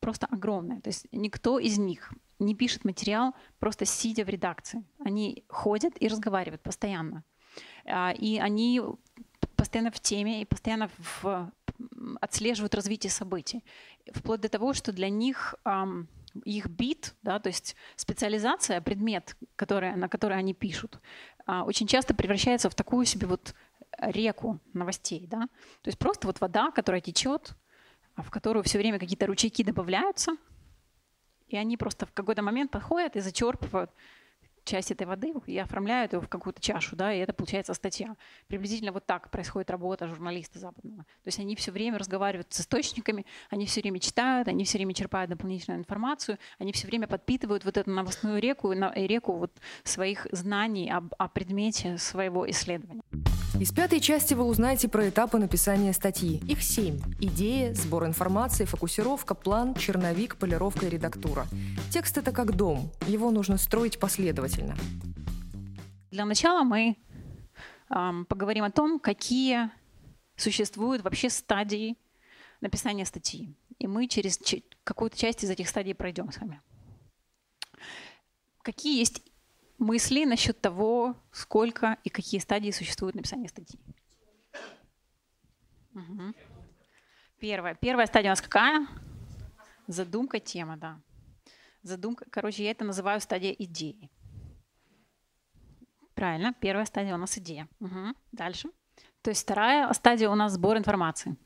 [0.00, 0.80] Просто огромное.
[0.80, 4.84] То есть никто из них не пишет материал просто сидя в редакции.
[4.98, 7.24] Они ходят и разговаривают постоянно.
[7.86, 8.82] А, и они
[9.56, 11.52] постоянно в теме и постоянно в,
[12.20, 13.64] отслеживают развитие событий.
[14.12, 15.54] Вплоть до того, что для них
[16.44, 20.98] их бит, да, то есть специализация, предмет, который, на который они пишут,
[21.46, 23.54] а, очень часто превращается в такую себе вот
[24.10, 25.26] реку новостей.
[25.26, 25.40] Да?
[25.82, 27.54] То есть просто вот вода, которая течет,
[28.14, 30.36] а в которую все время какие-то ручейки добавляются,
[31.48, 33.90] и они просто в какой-то момент подходят и зачерпывают
[34.64, 38.16] часть этой воды и оформляют его в какую-то чашу, да, и это получается статья.
[38.48, 41.02] Приблизительно вот так происходит работа журналиста западного.
[41.02, 44.94] То есть они все время разговаривают с источниками, они все время читают, они все время
[44.94, 50.90] черпают дополнительную информацию, они все время подпитывают вот эту новостную реку, реку вот своих знаний
[50.90, 53.02] об, о предмете своего исследования.
[53.60, 56.42] Из пятой части вы узнаете про этапы написания статьи.
[56.48, 56.98] Их семь.
[57.20, 61.46] Идея, сбор информации, фокусировка, план, черновик, полировка и редактура.
[61.90, 62.90] Текст— это как дом.
[63.06, 64.53] Его нужно строить последовательно.
[66.10, 66.96] Для начала мы
[67.90, 69.70] эм, поговорим о том, какие
[70.36, 71.96] существуют вообще стадии
[72.60, 73.54] написания статьи.
[73.78, 74.38] И мы через
[74.84, 76.60] какую-то часть из этих стадий пройдем с вами.
[78.62, 79.22] Какие есть
[79.78, 83.78] мысли насчет того, сколько и какие стадии существуют написания статьи.
[85.94, 86.34] Угу.
[87.40, 87.74] Первая.
[87.74, 88.86] Первая стадия у нас какая?
[89.86, 91.00] Задумка, тема, да.
[91.82, 94.10] Задумка, короче, я это называю стадия идеи.
[96.14, 97.68] Правильно, первая стадия у нас идея.
[97.80, 98.14] Угу.
[98.32, 98.68] Дальше.
[99.22, 101.36] То есть вторая стадия у нас сбор информации.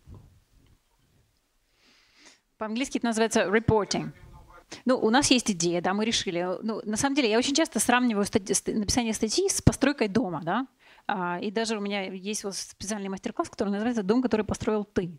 [2.59, 4.11] По-английски это называется reporting.
[4.85, 6.47] Ну, у нас есть идея, да, мы решили.
[6.63, 10.67] Ну, на самом деле, я очень часто сравниваю стати- написание статьи с постройкой дома, да.
[11.07, 15.17] А, и даже у меня есть вот специальный мастер-класс, который называется «Дом, который построил ты».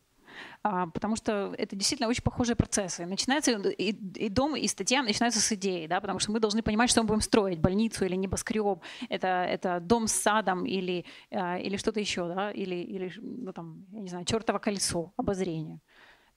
[0.61, 3.05] А, потому что это действительно очень похожие процессы.
[3.05, 6.89] Начинается и, и дом, и статья начинаются с идеи, да, потому что мы должны понимать,
[6.89, 11.77] что мы будем строить, больницу или небоскреб, это, это дом с садом или, а, или
[11.77, 15.79] что-то еще, да, или, или ну, там, я не знаю, чертово колесо, обозрение.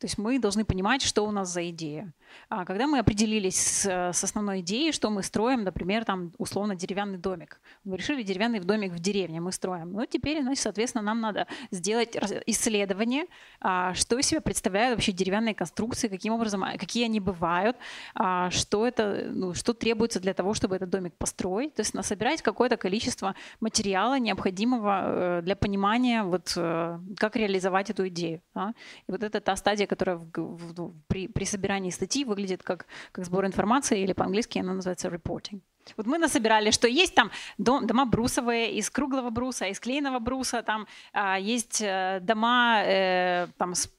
[0.03, 2.12] То есть мы должны понимать, что у нас за идея.
[2.49, 7.19] А когда мы определились с, с основной идеей, что мы строим, например, там условно деревянный
[7.19, 7.61] домик.
[7.85, 9.93] Мы решили деревянный домик в деревне мы строим.
[9.93, 13.27] Ну, теперь, значит, соответственно, нам надо сделать исследование,
[13.61, 17.77] а, что из себя представляют вообще деревянные конструкции, каким образом, а, какие они бывают,
[18.17, 21.75] а, что это, ну, что требуется для того, чтобы этот домик построить.
[21.75, 28.09] То есть собирать какое-то количество материала, необходимого э, для понимания, вот, э, как реализовать эту
[28.09, 28.43] идею.
[28.53, 28.75] Да?
[29.07, 32.87] И вот это та стадия, которая в, в, в, при, при собирании статьи выглядит как,
[33.12, 35.61] как сбор информации, или по-английски она называется reporting.
[35.96, 40.62] Вот мы насобирали, что есть там дом, дома брусовые из круглого бруса, из клееного бруса,
[40.62, 43.90] там а, есть э, дома э, там, с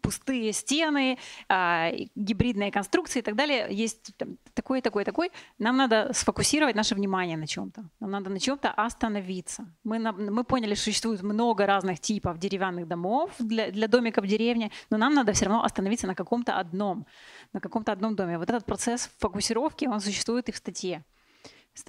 [0.00, 3.68] пустые стены, а, гибридные конструкции и так далее.
[3.70, 4.12] Есть
[4.80, 5.30] такой, такой, такой.
[5.58, 7.84] Нам надо сфокусировать наше внимание на чем-то.
[8.00, 9.64] Нам надо на чем-то остановиться.
[9.84, 14.70] Мы, мы поняли, что существует много разных типов деревянных домов для, для домиков в деревне,
[14.90, 17.06] но нам надо все равно остановиться на каком-то одном,
[17.52, 18.38] на каком-то одном доме.
[18.38, 21.02] Вот этот процесс фокусировки, он существует и в статье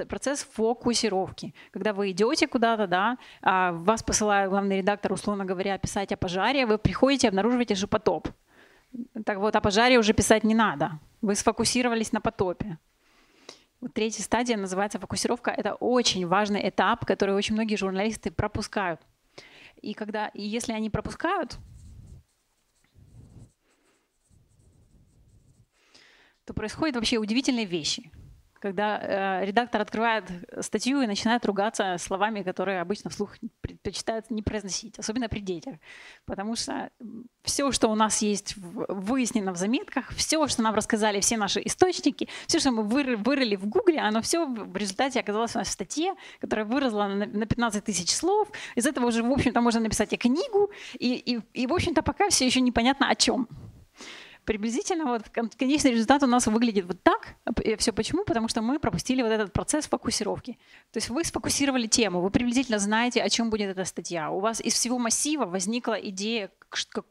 [0.08, 1.54] процесс фокусировки.
[1.72, 6.66] Когда вы идете куда-то, да, а, вас посылает главный редактор, условно говоря, писать о пожаре,
[6.66, 8.30] вы приходите, обнаруживаете же потоп.
[9.26, 11.00] Так вот, о пожаре уже писать не надо.
[11.24, 12.78] Вы сфокусировались на потопе.
[13.80, 15.52] Вот третья стадия называется фокусировка.
[15.52, 19.00] Это очень важный этап, который очень многие журналисты пропускают.
[19.82, 21.58] И когда, и если они пропускают,
[26.44, 28.12] то происходят вообще удивительные вещи–
[28.64, 30.24] когда э, редактор открывает
[30.62, 35.76] статью и начинает ругаться словами, которые обычно вслух предпочитают не произносить, особенно при детях.
[36.26, 36.90] Потому что
[37.44, 42.30] все, что у нас есть выяснено в заметках, все, что нам рассказали все наши источники,
[42.48, 46.14] все, что мы вырыли в Гугле, оно все в результате оказалось у нас в статье,
[46.40, 48.48] которая выросла на 15 тысяч слов.
[48.76, 52.30] Из этого уже, в общем-то, можно написать и книгу, и, и, и в общем-то, пока
[52.30, 53.50] все еще непонятно о чем
[54.46, 57.36] приблизительно вот конечный результат у нас выглядит вот так.
[57.78, 58.24] Все почему?
[58.26, 60.58] Потому что мы пропустили вот этот процесс фокусировки.
[60.92, 64.30] То есть вы сфокусировали тему, вы приблизительно знаете, о чем будет эта статья.
[64.30, 66.50] У вас из всего массива возникла идея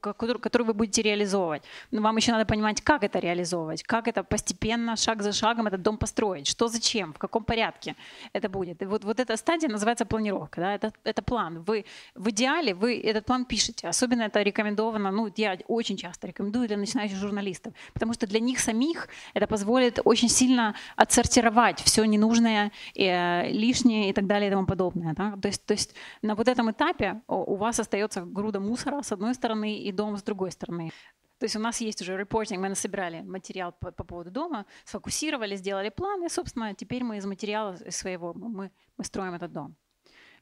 [0.00, 1.62] который вы будете реализовывать.
[1.90, 5.82] Но вам еще надо понимать, как это реализовывать, как это постепенно, шаг за шагом этот
[5.82, 7.96] дом построить, что зачем, в каком порядке
[8.32, 8.82] это будет.
[8.82, 11.62] И вот, вот эта стадия называется планировка, да, это, это план.
[11.62, 13.88] Вы в идеале вы этот план пишете.
[13.88, 18.60] Особенно это рекомендовано, ну, я очень часто рекомендую для начинающих журналистов, потому что для них
[18.60, 24.66] самих это позволит очень сильно отсортировать все ненужное, э, лишнее и так далее и тому
[24.66, 25.14] подобное.
[25.14, 25.36] Да?
[25.40, 29.34] То, есть, то есть на вот этом этапе у вас остается груда мусора с одной
[29.34, 30.90] стороны и дом с другой стороны.
[31.38, 35.56] То есть у нас есть уже репортинг, мы насобирали материал по, по поводу дома, сфокусировали,
[35.56, 39.74] сделали план, и, собственно, теперь мы из материала своего, мы, мы строим этот дом.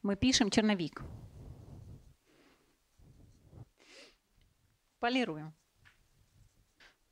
[0.03, 1.01] Мы пишем черновик.
[4.99, 5.55] Полируем.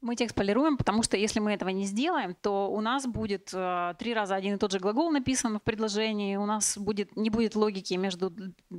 [0.02, 3.95] Мы текст полируем, потому что если мы этого не сделаем, то у нас будет э,
[4.00, 7.56] три раза один и тот же глагол написан в предложении, у нас будет, не будет
[7.56, 8.34] логики между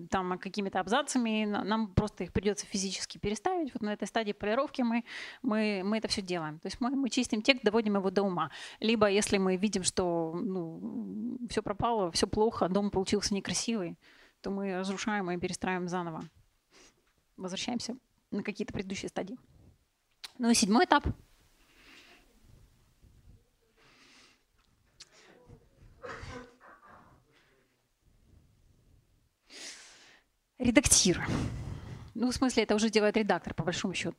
[0.08, 3.74] там, какими-то абзацами, нам просто их придется физически переставить.
[3.74, 5.04] Вот на этой стадии полировки мы,
[5.42, 6.58] мы, мы это все делаем.
[6.58, 8.50] То есть мы, мы чистим текст, доводим его до ума.
[8.80, 13.98] Либо если мы видим, что ну, все пропало, все плохо, дом получился некрасивый,
[14.40, 16.22] то мы разрушаем и перестраиваем заново.
[17.36, 17.94] Возвращаемся
[18.30, 19.36] на какие-то предыдущие стадии.
[20.42, 21.04] Ну седьмой этап.
[30.58, 31.22] Редактир.
[32.14, 34.16] Ну, в смысле, это уже делает редактор, по большому счету.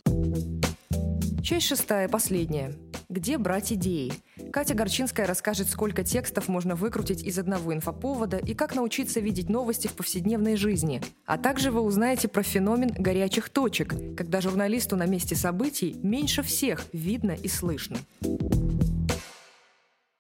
[1.42, 2.72] Часть шестая, последняя.
[3.12, 4.14] Где брать идеи?
[4.54, 9.90] Катя Горчинская расскажет, сколько текстов можно выкрутить из одного инфоповода и как научиться видеть новости
[9.90, 11.02] в повседневной жизни.
[11.26, 16.86] А также вы узнаете про феномен горячих точек, когда журналисту на месте событий меньше всех
[16.94, 17.98] видно и слышно.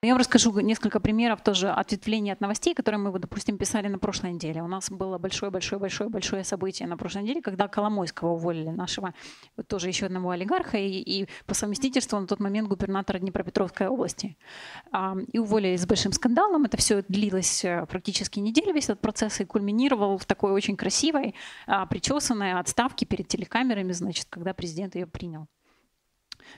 [0.03, 4.33] Я вам расскажу несколько примеров тоже ответвления от новостей, которые мы, допустим, писали на прошлой
[4.33, 4.63] неделе.
[4.63, 9.13] У нас было большое-большое-большое-большое событие на прошлой неделе, когда Коломойского уволили, нашего
[9.67, 14.37] тоже еще одного олигарха и, и по совместительству на тот момент губернатора Днепропетровской области.
[15.33, 16.65] И уволили с большим скандалом.
[16.65, 21.35] Это все длилось э, практически неделю, весь этот процесс, и кульминировал в такой очень красивой,
[21.67, 25.47] а, причесанной отставке перед телекамерами, значит, когда президент ее принял.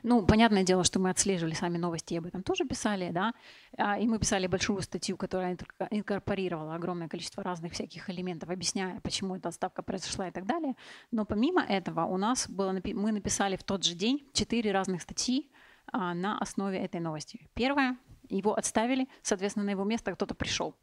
[0.03, 3.33] Ну, понятное дело, что мы отслеживали сами новости, и об этом тоже писали, да,
[3.77, 5.57] а, и мы писали большую статью, которая
[5.91, 10.75] инкорпорировала огромное количество разных всяких элементов, объясняя, почему эта отставка произошла и так далее.
[11.11, 15.51] Но помимо этого у нас было, мы написали в тот же день четыре разных статьи
[15.91, 17.47] а, на основе этой новости.
[17.53, 17.97] Первое,
[18.29, 20.75] его отставили, соответственно, на его место кто-то пришел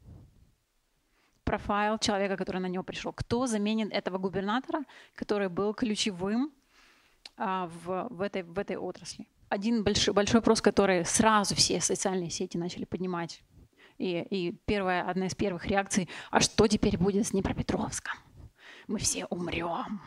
[1.51, 3.11] профайл человека, который на него пришел.
[3.11, 4.85] Кто заменит этого губернатора,
[5.15, 6.51] который был ключевым
[7.41, 9.27] в, в, этой, в этой отрасли.
[9.49, 13.43] Один большой, большой вопрос, который сразу все социальные сети начали поднимать.
[13.97, 18.13] И, и первая, одна из первых реакций, а что теперь будет с Днепропетровском?
[18.87, 20.01] Мы все умрем.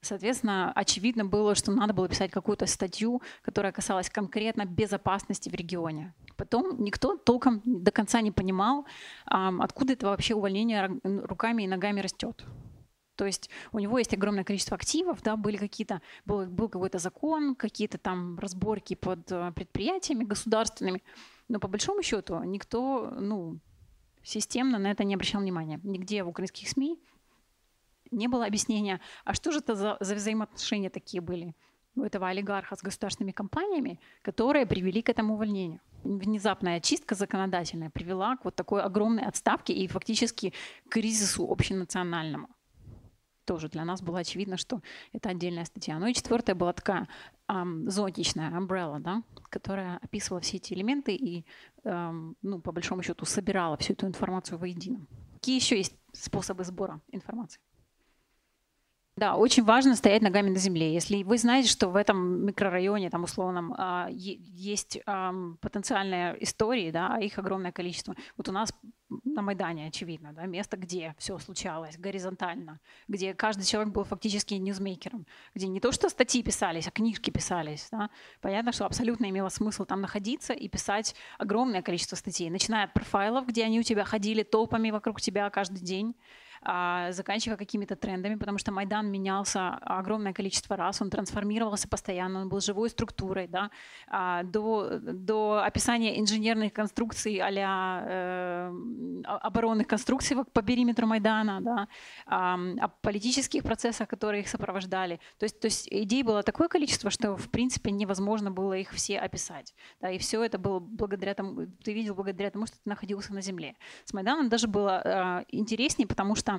[0.00, 6.14] Соответственно, очевидно было, что надо было писать какую-то статью, которая касалась конкретно безопасности в регионе.
[6.36, 8.86] Потом никто толком до конца не понимал,
[9.24, 12.44] откуда это вообще увольнение руками и ногами растет.
[13.16, 17.54] То есть у него есть огромное количество активов, да, были какие-то, был, был какой-то закон,
[17.54, 21.02] какие-то там разборки под э, предприятиями государственными,
[21.48, 23.58] но по большому счету никто, ну,
[24.22, 25.80] системно на это не обращал внимания.
[25.82, 27.00] Нигде в украинских СМИ
[28.10, 31.54] не было объяснения, а что же это за, за взаимоотношения такие были
[31.94, 35.80] у этого олигарха с государственными компаниями, которые привели к этому увольнению.
[36.04, 40.52] Внезапная чистка законодательная привела к вот такой огромной отставке и фактически
[40.88, 42.48] к кризису общенациональному
[43.46, 44.82] тоже для нас было очевидно, что
[45.12, 45.98] это отдельная статья.
[45.98, 47.08] Ну и четвертая была такая
[47.48, 51.46] эм, зонтичная, umbrella, да, которая описывала все эти элементы и,
[51.84, 55.06] эм, ну, по большому счету, собирала всю эту информацию воедино.
[55.34, 57.60] Какие еще есть способы сбора информации?
[59.18, 60.92] Да, очень важно стоять ногами на земле.
[60.92, 67.38] Если вы знаете, что в этом микрорайоне, там условном, а, есть потенциальные истории, да, их
[67.38, 68.14] огромное количество.
[68.36, 68.74] Вот у нас
[69.24, 75.26] на Майдане, очевидно, да, место, где все случалось горизонтально, где каждый человек был фактически ньюзмейкером,
[75.54, 77.88] где не то что статьи писались, а книжки писались.
[77.90, 78.10] Да.
[78.42, 83.46] Понятно, что абсолютно имело смысл там находиться и писать огромное количество статей, начиная от профайлов,
[83.46, 86.14] где они у тебя ходили толпами вокруг тебя каждый день,
[87.10, 92.60] заканчивая какими-то трендами, потому что Майдан менялся огромное количество раз, он трансформировался постоянно, он был
[92.60, 93.70] живой структурой, да,
[94.08, 98.72] а, до, до описания инженерных конструкций а э,
[99.24, 101.88] оборонных конструкций по периметру Майдана, да,
[102.26, 105.20] о политических процессах, которые их сопровождали.
[105.38, 109.18] То есть, то есть идей было такое количество, что в принципе невозможно было их все
[109.18, 109.74] описать.
[110.00, 113.40] Да, и все это было благодаря тому, ты видел благодаря тому, что ты находился на
[113.40, 113.76] земле.
[114.04, 116.55] С Майданом даже было э, интереснее, потому что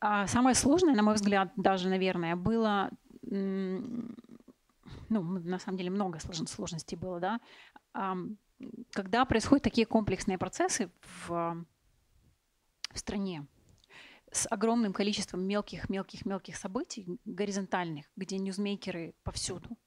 [0.00, 2.90] А самое сложное, на мой взгляд, даже, наверное, было,
[3.22, 3.92] ну,
[5.08, 7.40] на самом деле много сложностей было, да,
[8.92, 11.64] когда происходят такие комплексные процессы в,
[12.92, 13.46] в стране
[14.32, 19.78] с огромным количеством мелких-мелких-мелких событий, горизонтальных, где ньюзмейкеры повсюду.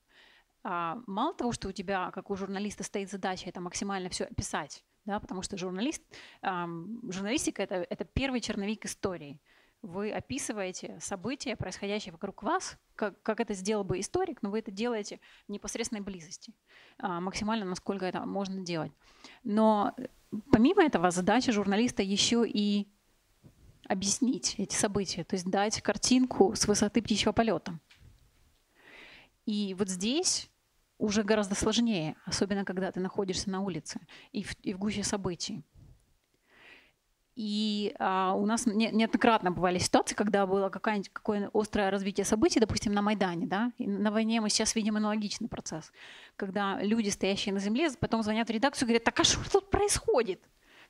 [0.63, 4.84] А, мало того, что у тебя, как у журналиста, стоит задача это максимально все описать,
[5.10, 6.03] да, потому что журналист,
[6.43, 9.39] журналистика это, это первый черновик истории
[9.82, 14.72] вы описываете события, происходящие вокруг вас, как, как это сделал бы историк, но вы это
[14.72, 16.53] делаете в непосредственной близости,
[16.97, 18.91] а, максимально, насколько это можно делать.
[19.43, 20.07] Но э,
[20.51, 22.89] помимо этого задача журналиста еще и
[23.88, 27.80] объяснить эти события, то есть дать картинку с высоты птичьего полета.
[29.45, 30.51] И вот здесь
[30.99, 33.99] уже гораздо сложнее, особенно когда ты находишься на улице
[34.31, 35.63] и в, и в гуще событий.
[37.35, 42.59] И а, у нас не, неоднократно бывали ситуации, когда было какое-нибудь какое острое развитие событий,
[42.59, 45.93] допустим, на Майдане, да, и на войне мы сейчас видим аналогичный процесс,
[46.35, 49.69] когда люди, стоящие на земле, потом звонят в редакцию и говорят, так а что тут
[49.69, 50.41] происходит?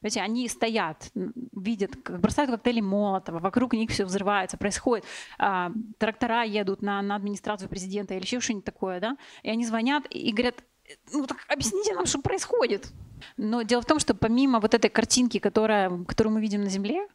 [0.01, 1.11] Понимаете, они стоят,
[1.51, 5.05] видят, бросают коктейли Молотова, вокруг них все взрывается, происходит.
[5.37, 10.05] А, трактора едут на, на администрацию президента или еще что-нибудь такое, да, и они звонят
[10.09, 10.63] и говорят,
[11.11, 12.91] ну так объясните нам, что происходит.
[13.35, 17.07] Но дело в том, что помимо вот этой картинки, которая, которую мы видим на Земле,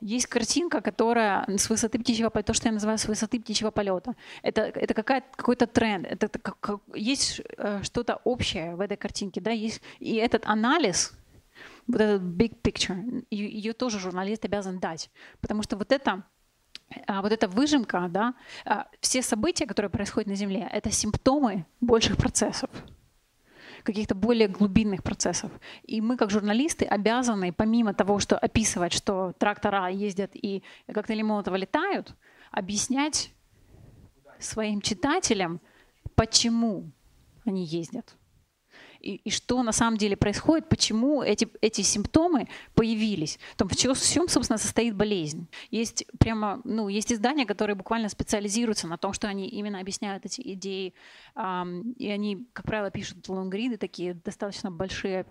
[0.00, 4.14] есть картинка, которая с высоты птичьего полета, то, что я называю с высоты птичьего полета.
[4.42, 9.50] Это, это какая, какой-то тренд, это, как, есть э, что-то общее в этой картинке, да,
[9.50, 11.12] есть, и этот анализ,
[11.86, 15.10] вот этот big picture, ее тоже журналист обязан дать,
[15.40, 16.24] потому что вот это
[17.06, 22.16] а вот эта выжимка, да, а, все события, которые происходят на Земле, это симптомы больших
[22.16, 22.70] процессов
[23.82, 25.50] каких-то более глубинных процессов.
[25.82, 30.62] И мы, как журналисты, обязаны, помимо того, что описывать, что трактора ездят и
[30.92, 32.14] коктейли Молотова летают,
[32.52, 33.32] объяснять
[34.38, 35.60] своим читателям,
[36.14, 36.92] почему
[37.44, 38.14] они ездят
[39.02, 43.76] и, и что на самом деле происходит, почему эти, эти симптомы появились, в том, в
[43.76, 43.94] чем,
[44.28, 45.46] собственно, состоит болезнь.
[45.70, 50.40] Есть прямо, ну, есть издания, которые буквально специализируются на том, что они именно объясняют эти
[50.54, 50.94] идеи,
[51.34, 55.26] эм, и они, как правило, пишут лонгриды такие достаточно большие,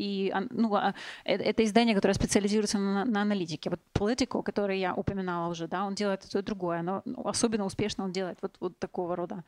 [0.00, 0.94] и ну, а,
[1.24, 3.68] э, это издание, которое специализируется на, на аналитике.
[3.68, 8.12] Вот Politico, который я упоминала уже, да, он делает это другое, но особенно успешно он
[8.12, 9.44] делает вот, вот такого рода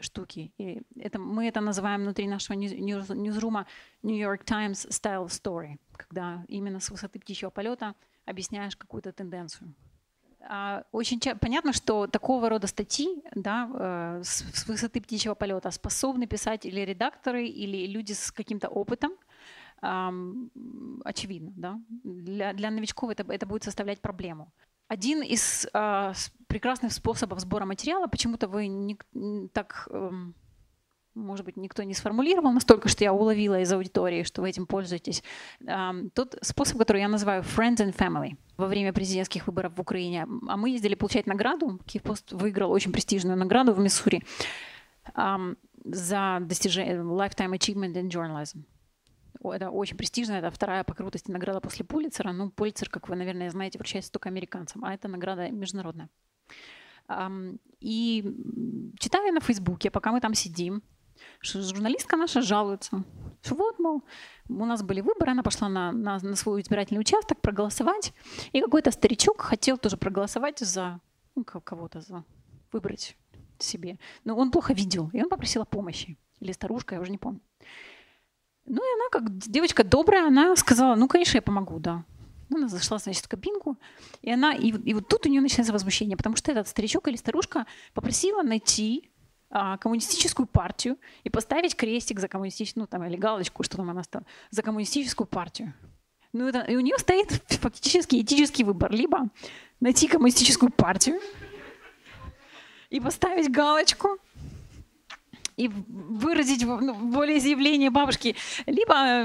[0.00, 0.52] штуки.
[0.58, 3.66] И это, мы это называем внутри нашего ньюз, ньюзрума
[4.02, 7.94] New York Times Style Story, когда именно с высоты птичьего полета
[8.24, 9.74] объясняешь какую-то тенденцию.
[10.48, 16.66] А, очень понятно, что такого рода статьи да, э, с высоты птичьего полета способны писать
[16.66, 19.12] или редакторы, или люди с каким-то опытом,
[21.04, 21.52] очевидно.
[21.56, 21.80] Да?
[22.04, 24.52] Для, для новичков это, это будет составлять проблему.
[24.86, 26.12] Один из э,
[26.52, 28.98] прекрасных способов сбора материала, почему-то вы не,
[29.54, 30.10] так, э,
[31.14, 35.22] может быть, никто не сформулировал настолько, что я уловила из аудитории, что вы этим пользуетесь.
[36.14, 40.26] Тот способ, который я называю friends and family во время президентских выборов в Украине.
[40.46, 41.80] А мы ездили получать награду.
[41.86, 44.22] Киевпост выиграл очень престижную награду в Миссури
[45.84, 48.64] за достижение Lifetime Achievement in Journalism
[49.50, 52.32] это очень престижно, это вторая по крутости награда после Пулицера.
[52.32, 56.08] Ну, Пулицер, как вы, наверное, знаете, вручается только американцам, а это награда международная.
[57.80, 58.24] И
[58.98, 60.82] читаю на Фейсбуке, пока мы там сидим,
[61.40, 63.04] что журналистка наша жалуется,
[63.42, 64.02] что вот, мол,
[64.48, 68.14] у нас были выборы, она пошла на, на, на свой избирательный участок проголосовать,
[68.52, 71.00] и какой-то старичок хотел тоже проголосовать за
[71.34, 72.24] ну, кого-то, за
[72.72, 73.16] выбрать
[73.58, 73.98] себе.
[74.24, 76.18] Но он плохо видел, и он попросил помощи.
[76.40, 77.40] Или старушка, я уже не помню.
[78.66, 82.04] Ну и она, как девочка добрая, она сказала, ну, конечно, я помогу, да.
[82.52, 83.78] Ну, она зашла, значит, в кабинку,
[84.20, 87.16] и она, и, и вот тут у нее начинается возмущение, потому что этот старичок или
[87.16, 89.10] старушка попросила найти
[89.48, 94.02] а, коммунистическую партию и поставить крестик за коммунистическую, ну, там, или галочку, что там она
[94.02, 95.72] стала, за коммунистическую партию.
[96.34, 98.92] Ну, это, и у нее стоит фактически этический выбор.
[98.92, 99.30] Либо
[99.80, 101.20] найти коммунистическую партию
[102.90, 104.18] и поставить галочку,
[105.56, 108.36] и выразить ну, волеизъявление бабушки,
[108.66, 109.24] либо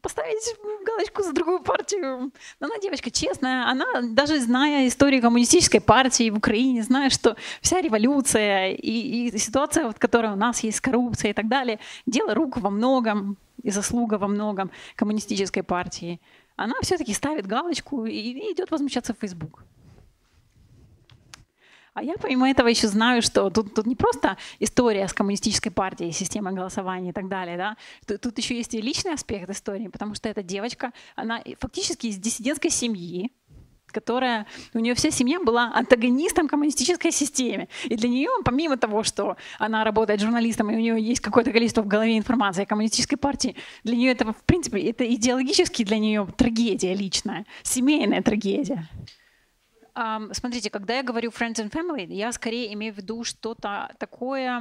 [0.00, 2.32] поставить галочку за другую партию.
[2.60, 7.80] Но она девочка честная, она даже зная историю коммунистической партии в Украине, зная, что вся
[7.80, 12.56] революция и, и ситуация, вот, которая у нас есть, коррупция и так далее, дело рук
[12.56, 16.20] во многом и заслуга во многом коммунистической партии,
[16.56, 19.64] она все-таки ставит галочку и, и идет возмущаться в Facebook.
[21.94, 26.12] А я помимо этого еще знаю, что тут, тут не просто история с коммунистической партией,
[26.12, 27.76] системой голосования и так далее, да?
[28.06, 32.16] Тут, тут еще есть и личный аспект истории, потому что эта девочка, она фактически из
[32.16, 33.32] диссидентской семьи,
[33.90, 37.68] которая, у нее вся семья была антагонистом коммунистической системе.
[37.84, 41.82] И для нее, помимо того, что она работает журналистом, и у нее есть какое-то количество
[41.82, 46.26] в голове информации о коммунистической партии, для нее это, в принципе, это идеологически для нее
[46.36, 48.88] трагедия личная, семейная трагедия.
[50.32, 54.60] Смотрите, когда я говорю friends and family, я скорее имею в виду что-то такое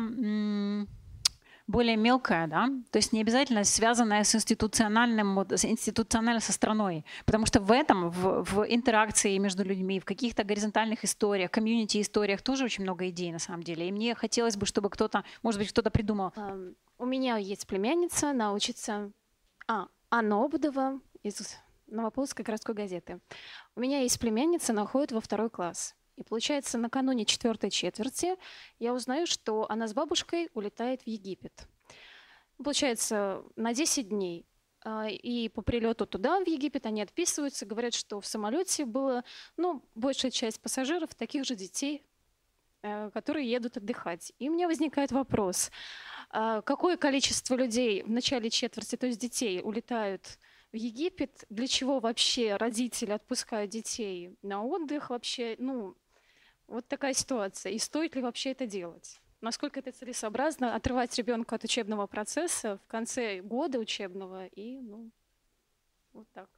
[1.69, 7.45] более мелкое, да, то есть не обязательно связанное с институциональным, с институциональной со страной, потому
[7.45, 12.83] что в этом, в, в интеракции между людьми, в каких-то горизонтальных историях, комьюнити-историях тоже очень
[12.83, 16.33] много идей на самом деле, и мне хотелось бы, чтобы кто-то, может быть, кто-то придумал.
[16.97, 19.11] У меня есть племянница, она учится,
[19.67, 21.55] а, Анна Обудова из
[21.91, 23.19] Новополоцкой городской газеты.
[23.75, 25.95] У меня есть племянница, она ходит во второй класс.
[26.15, 28.35] И получается, накануне четвертой четверти
[28.77, 31.67] я узнаю, что она с бабушкой улетает в Египет.
[32.57, 34.45] Получается, на 10 дней.
[34.83, 39.23] А, и по прилету туда, в Египет, они отписываются, говорят, что в самолете было,
[39.57, 42.03] ну, большая часть пассажиров, таких же детей,
[42.81, 44.33] э, которые едут отдыхать.
[44.39, 45.71] И у меня возникает вопрос,
[46.29, 50.37] а, какое количество людей в начале четверти, то есть детей, улетают
[50.71, 55.95] в Египет, для чего вообще родители отпускают детей на отдых вообще, ну,
[56.67, 57.71] вот такая ситуация.
[57.71, 59.19] И стоит ли вообще это делать?
[59.41, 65.09] Насколько это целесообразно отрывать ребенка от учебного процесса в конце года учебного и, ну,
[66.13, 66.49] вот так.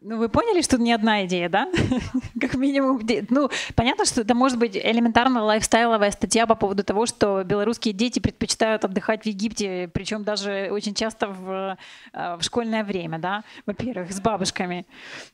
[0.00, 1.70] Ну, вы поняли, что это не одна идея, да?
[2.40, 3.00] как минимум.
[3.30, 8.18] Ну, понятно, что это может быть элементарно лайфстайловая статья по поводу того, что белорусские дети
[8.18, 11.78] предпочитают отдыхать в Египте, причем даже очень часто в,
[12.12, 14.86] э, в школьное время, да, во-первых, с бабушками.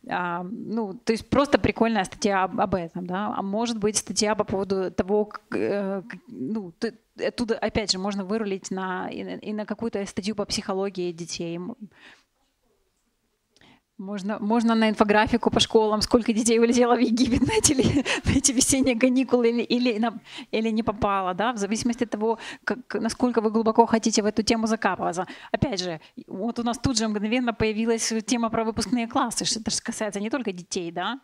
[0.09, 3.35] А, ну, то есть просто прикольная статья об, об этом, да.
[3.37, 6.73] А может быть статья по поводу того, как, э, ну,
[7.27, 11.59] оттуда, опять же, можно вырулить на, и и на какую-то статью по психологии детей.
[14.01, 17.75] Можно, можно на инфографику по школам, сколько детей улетело в Египет на эти,
[18.25, 20.19] на эти весенние каникулы или, или, на,
[20.53, 24.43] или не попало, да, в зависимости от того, как, насколько вы глубоко хотите в эту
[24.43, 25.27] тему закапываться.
[25.53, 29.71] Опять же, вот у нас тут же мгновенно появилась тема про выпускные классы, что это
[29.71, 31.21] же касается не только детей, да.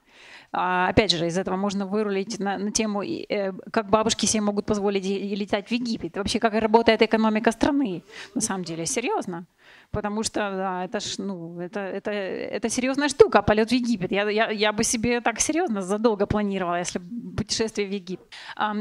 [0.53, 4.66] А, опять же, из этого можно вырулить на, на тему, э, как бабушки себе могут
[4.66, 8.03] позволить летать в Египет, вообще как работает экономика страны,
[8.35, 9.47] на самом деле, серьезно
[9.97, 14.12] потому что да, это ж, ну, это, это, это серьезная штука, полет в Египет.
[14.12, 17.01] Я, я, я бы себе так серьезно задолго планировала, если
[17.36, 18.26] путешествие в Египет.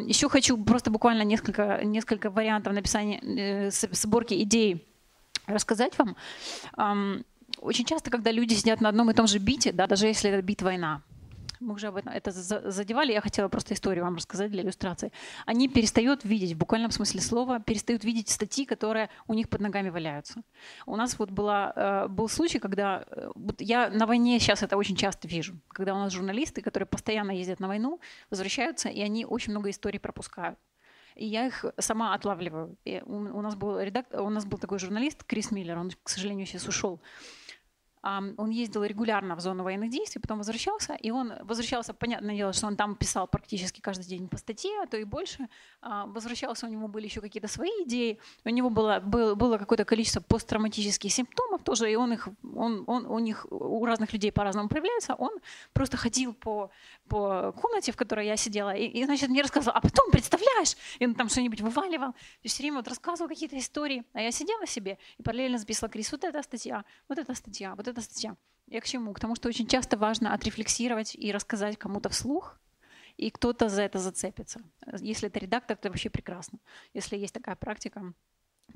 [0.10, 4.86] Еще хочу просто буквально несколько, несколько вариантов написания, э, сборки идей
[5.48, 6.18] рассказать вам.
[7.62, 10.42] Очень часто, когда люди сидят на одном и том же бите, да, даже если это
[10.42, 11.02] бит война,
[11.60, 15.12] мы уже об этом это задевали, я хотела просто историю вам рассказать для иллюстрации.
[15.46, 19.90] Они перестают видеть, в буквальном смысле слова, перестают видеть статьи, которые у них под ногами
[19.90, 20.42] валяются.
[20.86, 24.78] У нас вот была, э, был случай, когда э, вот я на войне сейчас это
[24.78, 28.00] очень часто вижу, когда у нас журналисты, которые постоянно ездят на войну,
[28.30, 30.58] возвращаются, и они очень много историй пропускают
[31.16, 32.78] и я их сама отлавливаю.
[32.84, 36.46] И у, нас был редактор, у нас был такой журналист Крис Миллер, он, к сожалению,
[36.46, 37.02] сейчас ушел
[38.06, 42.68] он ездил регулярно в зону военных действий, потом возвращался, и он возвращался, понятное дело, что
[42.68, 45.48] он там писал практически каждый день по статье, а то и больше.
[45.82, 49.86] А, возвращался, у него были еще какие-то свои идеи, у него было, было, было какое-то
[49.86, 54.70] количество посттравматических симптомов тоже, и он их, он, он, у них, у разных людей по-разному
[54.70, 55.32] проявляется, он
[55.74, 56.70] просто ходил по,
[57.08, 61.08] по комнате, в которой я сидела, и, и значит, мне рассказывал, а потом, представляешь, и
[61.08, 65.00] он там что-нибудь вываливал, и все время вот рассказывал какие-то истории, а я сидела себе
[65.18, 68.36] и параллельно записывала, Крис, вот эта статья, вот эта статья, вот эта эта статья?
[68.68, 69.14] Я к чему?
[69.14, 72.60] К тому, что очень часто важно отрефлексировать и рассказать кому-то вслух,
[73.18, 74.62] и кто-то за это зацепится.
[75.00, 76.60] Если это редактор, это вообще прекрасно.
[76.94, 78.14] Если есть такая практика,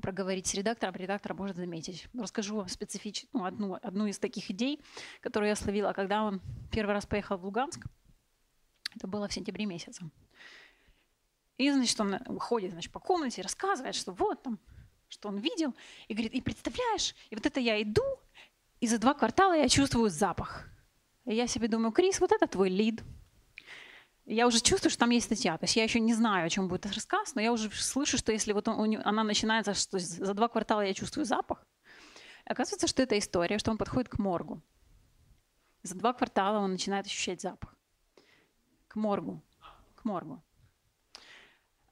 [0.00, 2.08] проговорить с редактором, редактор может заметить.
[2.14, 3.26] Расскажу вам специфич...
[3.32, 4.80] ну, одну, одну из таких идей,
[5.20, 6.40] которую я словила, когда он
[6.70, 7.84] первый раз поехал в Луганск.
[8.94, 10.08] Это было в сентябре месяце.
[11.58, 14.58] И, значит, он ходит значит, по комнате, рассказывает, что вот там,
[15.08, 15.74] что он видел.
[16.08, 18.02] И говорит, и представляешь, и вот это я иду,
[18.80, 20.66] и за два квартала я чувствую запах.
[21.26, 23.02] И я себе думаю, Крис, вот это твой лид.
[24.24, 25.58] Я уже чувствую, что там есть статья.
[25.58, 28.16] То есть я еще не знаю, о чем будет этот рассказ, но я уже слышу,
[28.16, 31.66] что если вот он, она начинается, что за два квартала я чувствую запах,
[32.44, 34.62] оказывается, что это история, что он подходит к моргу.
[35.82, 37.74] За два квартала он начинает ощущать запах.
[38.88, 39.42] К моргу.
[39.94, 40.42] К моргу.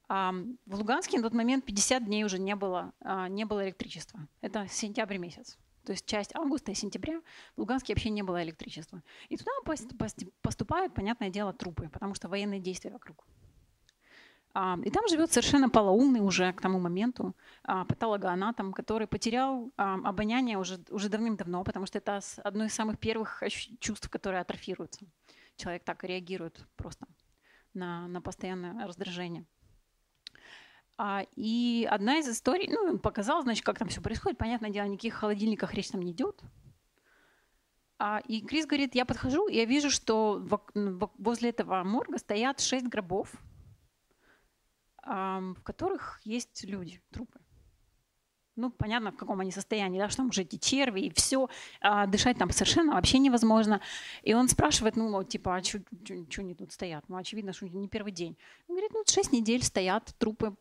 [0.08, 0.32] А
[0.64, 4.26] в Луганске на тот момент 50 дней уже не было, а, не было электричества.
[4.40, 5.58] Это сентябрь месяц
[5.88, 7.22] то есть часть августа и сентября
[7.56, 9.02] в Луганске вообще не было электричества.
[9.30, 9.50] И туда
[10.42, 13.24] поступают, понятное дело, трупы, потому что военные действия вокруг.
[14.52, 17.34] А, и там живет совершенно полоумный уже к тому моменту
[17.64, 22.98] а, патологоанатом, который потерял а, обоняние уже, уже давным-давно, потому что это одно из самых
[22.98, 23.42] первых
[23.80, 25.06] чувств, которые атрофируются.
[25.56, 27.06] человек так реагирует просто
[27.72, 29.46] на, на постоянное раздражение.
[31.00, 34.36] А, и одна из историй, ну, он показал, значит, как там все происходит.
[34.36, 36.42] Понятное дело, никаких холодильниках речь там не идет.
[38.00, 40.44] А, и Крис говорит, я подхожу, и я вижу, что
[41.16, 43.32] возле этого морга стоят шесть гробов,
[45.04, 47.38] а, в которых есть люди, трупы
[48.58, 51.48] ну, понятно, в каком они состоянии, да, что там уже эти черви и все,
[51.80, 53.80] а дышать там совершенно вообще невозможно.
[54.24, 55.80] И он спрашивает, ну, типа, а что
[56.38, 57.04] они тут стоят?
[57.08, 58.36] Ну, очевидно, что не первый день.
[58.66, 60.56] Он говорит, ну, шесть недель стоят трупы,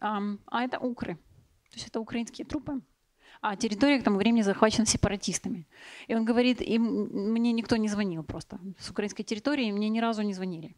[0.00, 1.16] а, это укры,
[1.70, 2.80] то есть это украинские трупы.
[3.40, 5.66] А территория к тому времени захвачена сепаратистами.
[6.06, 8.58] И он говорит, им, мне никто не звонил просто.
[8.78, 10.74] С украинской территории мне ни разу не звонили.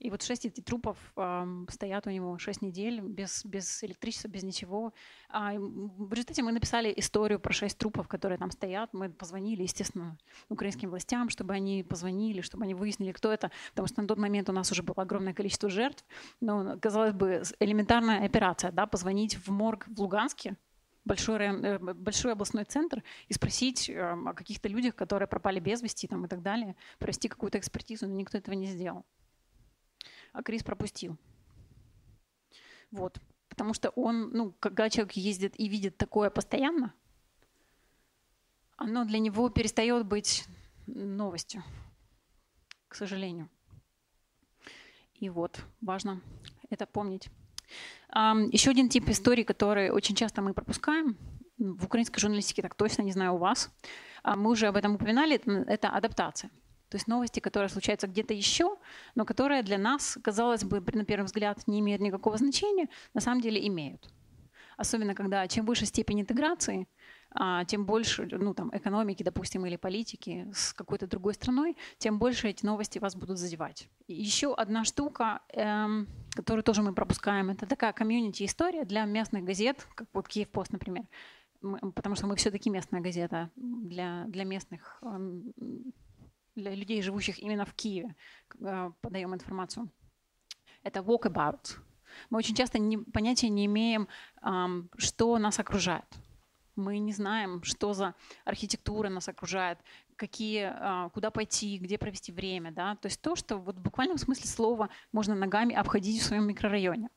[0.00, 4.42] И вот шесть этих трупов э, стоят у него шесть недель без, без электричества, без
[4.42, 4.94] ничего.
[5.28, 8.94] А в результате мы написали историю про шесть трупов, которые там стоят.
[8.94, 10.16] Мы позвонили, естественно,
[10.48, 13.50] украинским властям, чтобы они позвонили, чтобы они выяснили, кто это.
[13.70, 16.02] Потому что на тот момент у нас уже было огромное количество жертв.
[16.40, 20.56] Но, казалось бы, элементарная операция, да, позвонить в морг в Луганске,
[21.04, 26.24] большой, э, большой областной центр и спросить о каких-то людях, которые пропали без вести там,
[26.24, 29.04] и так далее, провести какую-то экспертизу, но никто этого не сделал
[30.32, 31.16] а Крис пропустил.
[32.90, 33.20] Вот.
[33.48, 36.94] Потому что он, ну, когда человек ездит и видит такое постоянно,
[38.76, 40.44] оно для него перестает быть
[40.86, 41.62] новостью,
[42.88, 43.48] к сожалению.
[45.14, 46.22] И вот, важно
[46.70, 47.28] это помнить.
[48.52, 51.16] Еще один тип истории, который очень часто мы пропускаем,
[51.58, 53.70] в украинской журналистике так точно, не знаю у вас,
[54.22, 56.50] а мы уже об этом упоминали, это адаптация.
[56.90, 58.76] То есть новости, которые случаются где-то еще,
[59.14, 63.40] но которые для нас, казалось бы, на первый взгляд не имеют никакого значения, на самом
[63.40, 64.10] деле имеют.
[64.76, 66.88] Особенно когда чем выше степень интеграции,
[67.32, 72.48] а, тем больше ну, там, экономики, допустим, или политики с какой-то другой страной, тем больше
[72.48, 73.88] эти новости вас будут задевать.
[74.08, 79.86] И еще одна штука, эм, которую тоже мы пропускаем, это такая комьюнити-история для местных газет,
[79.94, 81.04] как вот Киев-Пост, например.
[81.60, 85.52] Мы, потому что мы все-таки местная газета для, для местных эм,
[86.60, 88.14] для людей, живущих именно в Киеве,
[88.60, 89.90] э, подаем информацию.
[90.82, 91.78] Это walkabout.
[92.30, 94.08] Мы очень часто не, понятия не имеем,
[94.96, 96.06] что нас окружает.
[96.76, 99.78] Мы не знаем, что за архитектура нас окружает,
[100.16, 102.72] какие, а, куда пойти, где провести время.
[102.72, 102.96] Да?
[102.96, 107.10] То есть то, что вот в буквальном смысле слова можно ногами обходить в своем микрорайоне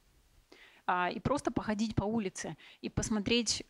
[0.85, 3.63] а, и просто походить по улице и посмотреть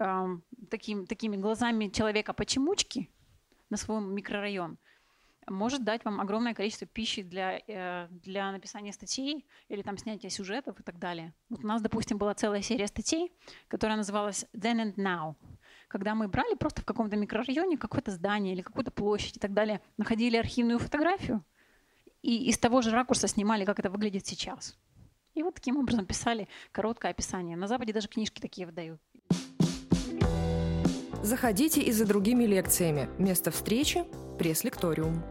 [0.70, 3.10] таким, такими глазами человека-почемучки
[3.70, 4.78] на свой микрорайон–
[5.48, 10.80] может дать вам огромное количество пищи для, э, для написания статей или там снятия сюжетов
[10.80, 11.34] и так далее.
[11.50, 13.32] Вот у нас, допустим, была целая серия статей,
[13.68, 15.36] которая называлась Then and Now,
[15.88, 19.82] когда мы брали просто в каком-то микрорайоне какое-то здание или какую-то площадь и так далее,
[19.98, 21.44] находили архивную фотографию
[22.24, 24.78] и из того же ракурса снимали, как это выглядит сейчас.
[25.36, 27.58] И вот таким образом писали короткое описание.
[27.58, 29.02] На Западе даже книжки такие выдают.
[31.24, 33.08] Заходите и за другими лекциями.
[33.18, 34.04] Место встречи–
[34.38, 35.24] пресс-лекториум.